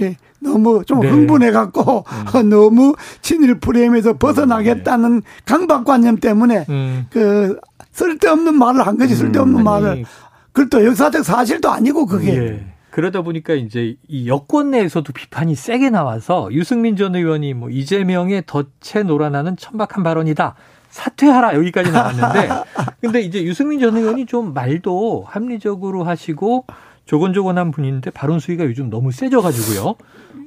예, 0.00 0.16
너무 0.40 0.84
좀 0.84 1.00
네. 1.00 1.10
흥분해 1.10 1.50
갖고 1.52 2.04
음. 2.34 2.48
너무 2.50 2.94
친일 3.22 3.60
프레임에서 3.60 4.14
벗어나겠다는 4.14 5.20
네. 5.20 5.26
강박관념 5.44 6.16
때문에 6.16 6.66
음. 6.68 7.06
그 7.10 7.58
쓸데없는 7.92 8.54
말을 8.54 8.86
한 8.86 8.98
거지 8.98 9.14
쓸데없는 9.14 9.60
음. 9.60 9.64
말을 9.64 10.04
그것도 10.52 10.84
역사적 10.84 11.24
사실도 11.24 11.70
아니고 11.70 12.06
그게 12.06 12.36
예. 12.36 12.66
그러다 12.90 13.22
보니까 13.22 13.54
이제 13.54 13.96
이 14.08 14.28
여권 14.28 14.72
내에서도 14.72 15.12
비판이 15.12 15.54
세게 15.54 15.90
나와서 15.90 16.48
유승민 16.50 16.96
전 16.96 17.14
의원이 17.14 17.54
뭐 17.54 17.70
이재명의 17.70 18.44
덫에 18.46 19.04
놀아나는 19.04 19.56
천박한 19.56 20.02
발언이다. 20.02 20.56
사퇴하라 20.90 21.54
여기까지 21.54 21.92
나왔는데 21.92 22.48
근데 23.00 23.20
이제 23.20 23.44
유승민 23.44 23.78
전 23.78 23.96
의원이 23.96 24.26
좀 24.26 24.52
말도 24.52 25.24
합리적으로 25.28 26.02
하시고 26.02 26.64
조곤조곤한 27.10 27.72
분인데 27.72 28.10
발언 28.10 28.38
수위가 28.38 28.64
요즘 28.66 28.88
너무 28.88 29.10
세져가지고요. 29.10 29.96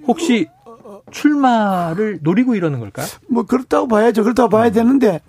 혹시 0.08 0.47
출마를 1.12 2.19
노리고 2.21 2.56
이러는 2.56 2.80
걸까요? 2.80 3.06
뭐 3.30 3.43
그렇다고 3.43 3.89
봐야죠. 3.89 4.23
그렇다고 4.23 4.47
봐야 4.47 4.71
되는데 4.71 5.19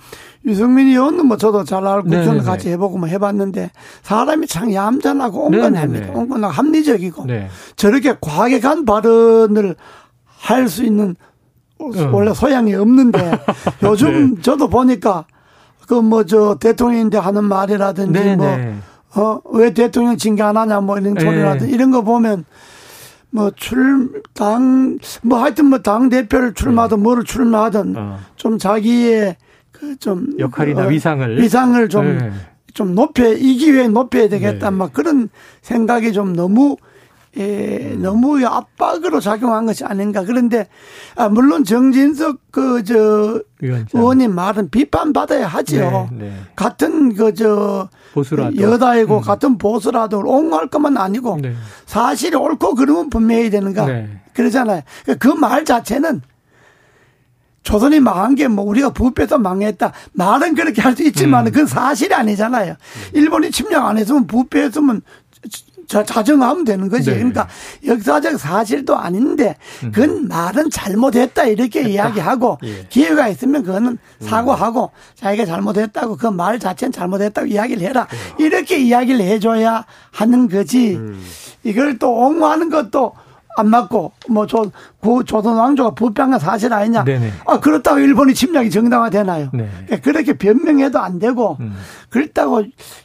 유승민 0.47 0.87
의원은 0.87 1.27
뭐 1.27 1.37
저도 1.37 1.65
잘 1.65 1.85
알고 1.89 2.09
저는 2.09 2.45
같이 2.45 2.69
해보고 2.71 2.99
뭐 2.99 3.09
해봤는데 3.09 3.73
사람이 4.03 4.47
참 4.47 4.73
얌전하고 4.73 5.47
온건합니다. 5.47 6.13
온건하고 6.13 6.53
합리적이고 6.55 7.25
네. 7.27 7.49
저렇게 7.75 8.15
과하게 8.21 8.61
간 8.61 8.85
발언을 8.85 9.75
할 10.39 10.69
수 10.69 10.85
있는 10.85 11.17
원래 12.13 12.33
소양이 12.33 12.75
없는데 12.77 13.41
요즘 13.83 14.37
네. 14.37 14.43
저도 14.43 14.69
보니까 14.69 15.25
그 15.89 16.01
뭐 16.01 16.23
저 16.25 16.57
대통령인데 16.61 17.19
하는 17.19 17.43
말이라든지 17.45 18.13
네네. 18.13 18.37
뭐 18.37 18.47
네. 18.57 18.77
어, 19.17 19.41
왜 19.53 19.73
대통령 19.73 20.17
징계 20.17 20.43
안 20.43 20.57
하냐, 20.57 20.81
뭐 20.81 20.99
이런 20.99 21.15
소리라든 21.19 21.67
네. 21.69 21.73
이런 21.73 21.91
거 21.91 22.03
보면 22.03 22.45
뭐 23.31 23.51
출, 23.57 24.23
당, 24.35 24.99
뭐 25.23 25.43
하여튼 25.43 25.67
뭐 25.67 25.79
당 25.81 26.09
대표를 26.09 26.55
출마하든 26.55 26.97
네. 26.99 27.03
뭐를 27.03 27.25
출마하든 27.25 27.95
어. 27.97 28.19
좀 28.37 28.59
자기의 28.59 29.37
그 29.73 29.97
좀. 29.99 30.29
역할이나 30.39 30.85
어, 30.85 30.89
위상을. 30.89 31.41
위상을 31.41 31.89
좀, 31.89 32.19
네. 32.19 32.31
좀 32.75 32.95
높여, 32.95 33.33
이 33.33 33.57
기회에 33.57 33.89
높여야 33.89 34.29
되겠다. 34.29 34.71
네. 34.71 34.77
막 34.77 34.93
그런 34.93 35.29
생각이 35.63 36.13
좀 36.13 36.35
너무 36.35 36.77
예, 37.37 37.91
음. 37.95 38.03
너무 38.03 38.45
압박으로 38.47 39.21
작용한 39.21 39.67
것이 39.67 39.85
아닌가. 39.85 40.25
그런데 40.25 40.69
아, 41.17 41.29
물론 41.29 41.65
정진석 41.65 42.53
그저 42.53 43.41
의원님 43.93 44.35
말은 44.35 44.71
비판받아야 44.71 45.47
하지요. 45.47 46.09
네, 46.13 46.27
네. 46.27 46.37
같은 46.55 47.15
그저 47.15 47.89
여다이고 48.61 49.17
음. 49.17 49.21
같은 49.23 49.59
보수라도 49.59 50.21
옹호할 50.21 50.69
것만 50.69 50.97
아니고 50.97 51.39
네. 51.43 51.55
사실이 51.87 52.37
옳고 52.37 52.77
그러면 52.77 53.11
분명히 53.11 53.51
되는가. 53.51 53.87
네. 53.87 54.21
그러잖아요. 54.35 54.83
그말 55.19 55.61
그 55.61 55.65
자체는 55.65 56.23
조선이 57.63 57.99
망한 57.99 58.35
게 58.35 58.47
뭐 58.47 58.65
우리가 58.67 58.91
부패해서 58.91 59.39
망했다. 59.39 59.93
말은 60.13 60.55
그렇게 60.55 60.83
할 60.83 60.95
수 60.95 61.03
있지만 61.03 61.47
음. 61.47 61.51
그건 61.53 61.67
사실이 61.67 62.13
아니잖아요. 62.15 62.75
일본이 63.15 63.51
침략 63.51 63.87
안 63.87 63.97
했으면 63.97 64.27
부패했으면 64.27 65.01
자, 65.87 66.05
자정하면 66.05 66.65
되는 66.65 66.89
거지. 66.89 67.11
네. 67.11 67.17
그러니까 67.17 67.49
역사적 67.87 68.39
사실도 68.39 68.97
아닌데 68.97 69.57
음. 69.83 69.93
그건 69.93 70.29
말은 70.29 70.71
잘못했다 70.71 71.45
이렇게 71.45 71.81
했다. 71.81 71.89
이야기하고 71.91 72.59
예. 72.65 72.87
기회가 72.89 73.29
있으면 73.29 73.63
그거는 73.63 73.99
사과하고 74.21 74.85
음. 74.95 74.99
자기가 75.15 75.47
잘못했다고 75.47 76.17
그 76.17 76.31
말 76.35 76.59
자체는 76.59 76.93
잘못했다고 76.93 77.47
이야기를 77.49 77.83
해라. 77.83 78.07
네. 78.11 78.45
이렇게 78.45 78.79
이야기를 78.79 79.21
해줘야 79.21 79.85
하는 80.13 80.49
거지. 80.49 80.97
음. 80.97 81.23
이걸 81.63 81.99
또 81.99 82.13
옹호하는 82.13 82.71
것도 82.71 83.13
안 83.57 83.69
맞고 83.71 84.11
뭐조 84.29 84.73
조선 85.27 85.55
왕조가 85.57 85.91
부패한 85.95 86.39
사실 86.41 86.73
아니냐? 86.73 87.05
네네. 87.05 87.33
아 87.47 87.61
그렇다고 87.61 88.01
일본이 88.01 88.35
침략이 88.35 88.69
정당화되나요? 88.71 89.51
네. 89.55 89.69
그러니까 89.87 89.97
그렇게 90.01 90.33
변명해도 90.33 90.99
안 90.99 91.21
되고 91.21 91.57
음. 91.61 91.77
그렇다고 92.11 92.65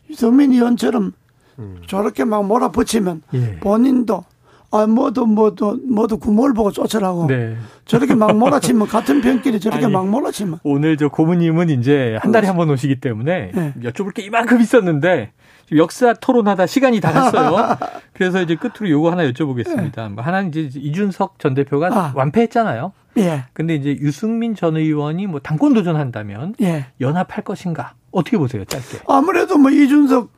유승민 0.09 0.51
의원처럼 0.51 1.13
음. 1.59 1.81
저렇게 1.87 2.23
막 2.23 2.45
몰아붙이면 2.45 3.21
예. 3.33 3.57
본인도 3.59 4.23
아, 4.71 4.85
모두, 4.85 5.25
모두, 5.25 5.79
모두 5.87 6.19
구멍을 6.19 6.53
보고 6.53 6.71
쫓으라고. 6.71 7.25
네. 7.25 7.55
저렇게 7.85 8.13
막 8.13 8.37
몰아치면, 8.37 8.85
같은 8.89 9.19
편끼리 9.19 9.59
저렇게 9.59 9.85
아니, 9.85 9.91
막 9.93 10.07
몰아치면. 10.07 10.59
오늘 10.63 10.95
저 10.95 11.09
고모님은 11.09 11.71
이제 11.71 12.19
한 12.21 12.31
달에 12.31 12.45
한 12.45 12.55
번 12.55 12.69
오시기 12.69 12.99
때문에 12.99 13.51
네. 13.51 13.73
여쭤볼 13.81 14.13
게 14.13 14.21
이만큼 14.21 14.61
있었는데, 14.61 15.31
역사 15.75 16.13
토론하다 16.13 16.67
시간이 16.67 16.99
다 16.99 17.11
갔어요. 17.11 17.77
그래서 18.13 18.43
이제 18.43 18.55
끝으로 18.55 18.91
요거 18.91 19.11
하나 19.11 19.23
여쭤보겠습니다. 19.31 19.95
네. 19.95 20.09
뭐 20.09 20.23
하나는 20.23 20.49
이제 20.49 20.69
이준석 20.79 21.39
전 21.39 21.55
대표가 21.55 21.87
아. 21.91 22.13
완패했잖아요. 22.15 22.91
예. 23.17 23.45
근데 23.53 23.73
이제 23.73 23.97
유승민 23.99 24.53
전 24.53 24.77
의원이 24.77 25.25
뭐 25.25 25.39
당권 25.39 25.73
도전한다면 25.73 26.53
예. 26.61 26.85
연합할 27.01 27.43
것인가? 27.43 27.93
어떻게 28.11 28.37
보세요, 28.37 28.65
짧게? 28.65 28.99
아무래도 29.07 29.57
뭐 29.57 29.71
이준석 29.71 30.29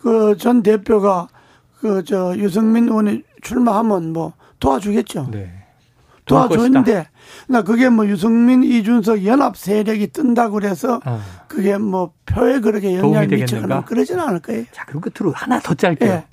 그 0.00 0.36
전 0.38 0.62
대표가 0.62 1.28
그 1.80 2.02
저 2.04 2.36
유승민 2.36 2.88
의원이 2.88 3.22
출마하면 3.42 4.12
뭐 4.12 4.32
도와주겠죠. 4.58 5.28
네. 5.30 5.52
도와주는데 6.26 7.08
나 7.48 7.62
그게 7.62 7.88
뭐 7.88 8.06
유승민 8.06 8.62
이준석 8.62 9.24
연합 9.26 9.56
세력이 9.56 10.08
뜬다고 10.08 10.52
그래서 10.52 11.00
어. 11.04 11.20
그게 11.48 11.76
뭐 11.78 12.12
표에 12.26 12.60
그렇게 12.60 12.96
영향을 12.96 13.26
미치거나 13.28 13.84
그러지는 13.84 14.22
않을 14.22 14.40
거예요. 14.40 14.64
자, 14.72 14.84
그 14.86 15.00
끝으로 15.00 15.32
하나 15.32 15.58
더 15.58 15.74
짧게. 15.74 16.06
예. 16.06 16.24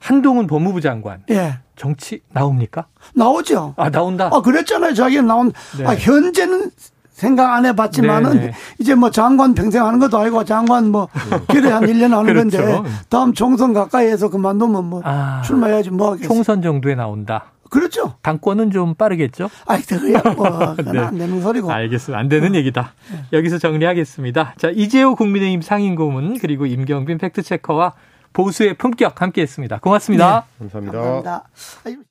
한동훈 0.00 0.46
법무부 0.46 0.80
장관. 0.80 1.22
예. 1.30 1.58
정치 1.76 2.20
나옵니까? 2.32 2.86
나오죠. 3.14 3.74
아, 3.76 3.90
나온다. 3.90 4.28
아, 4.32 4.40
그랬잖아요. 4.42 4.94
자기는 4.94 5.26
나온. 5.26 5.52
네. 5.78 5.84
아, 5.86 5.94
현재는 5.94 6.70
생각 7.14 7.54
안 7.54 7.64
해봤지만은 7.64 8.30
네네. 8.32 8.46
네. 8.48 8.52
이제 8.78 8.94
뭐 8.94 9.10
장관 9.10 9.54
평생 9.54 9.86
하는 9.86 10.00
것도 10.00 10.18
아니고 10.18 10.44
장관 10.44 10.90
뭐 10.90 11.08
길에 11.48 11.70
한 11.70 11.84
1년 11.84 12.10
하는 12.10 12.24
그렇죠. 12.50 12.58
건데 12.58 12.90
다음 13.08 13.32
총선 13.32 13.72
가까이해서 13.72 14.28
그만두면 14.28 14.84
뭐 14.84 15.00
아, 15.04 15.40
출마해야지 15.44 15.90
뭐 15.90 16.12
하겠어. 16.12 16.26
총선 16.26 16.60
정도에 16.60 16.96
나온다. 16.96 17.46
그렇죠. 17.70 18.14
당권은 18.22 18.70
좀 18.72 18.94
빠르겠죠? 18.94 19.48
아이, 19.66 19.80
그야 19.82 20.20
뭐, 20.36 20.76
네. 20.92 20.98
안 20.98 21.18
되는 21.18 21.40
소리고. 21.40 21.72
알겠습니다. 21.72 22.18
안 22.18 22.28
되는 22.28 22.52
어. 22.52 22.54
얘기다. 22.56 22.92
네. 23.10 23.38
여기서 23.38 23.58
정리하겠습니다. 23.58 24.54
자, 24.58 24.70
이재호 24.70 25.16
국민의힘 25.16 25.60
상임고문, 25.62 26.38
그리고 26.38 26.66
임경빈 26.66 27.18
팩트체커와 27.18 27.94
보수의 28.32 28.74
품격 28.74 29.20
함께 29.22 29.42
했습니다. 29.42 29.78
고맙습니다. 29.78 30.44
네. 30.58 30.68
감사합니다. 30.68 30.98
감사합니다. 30.98 32.04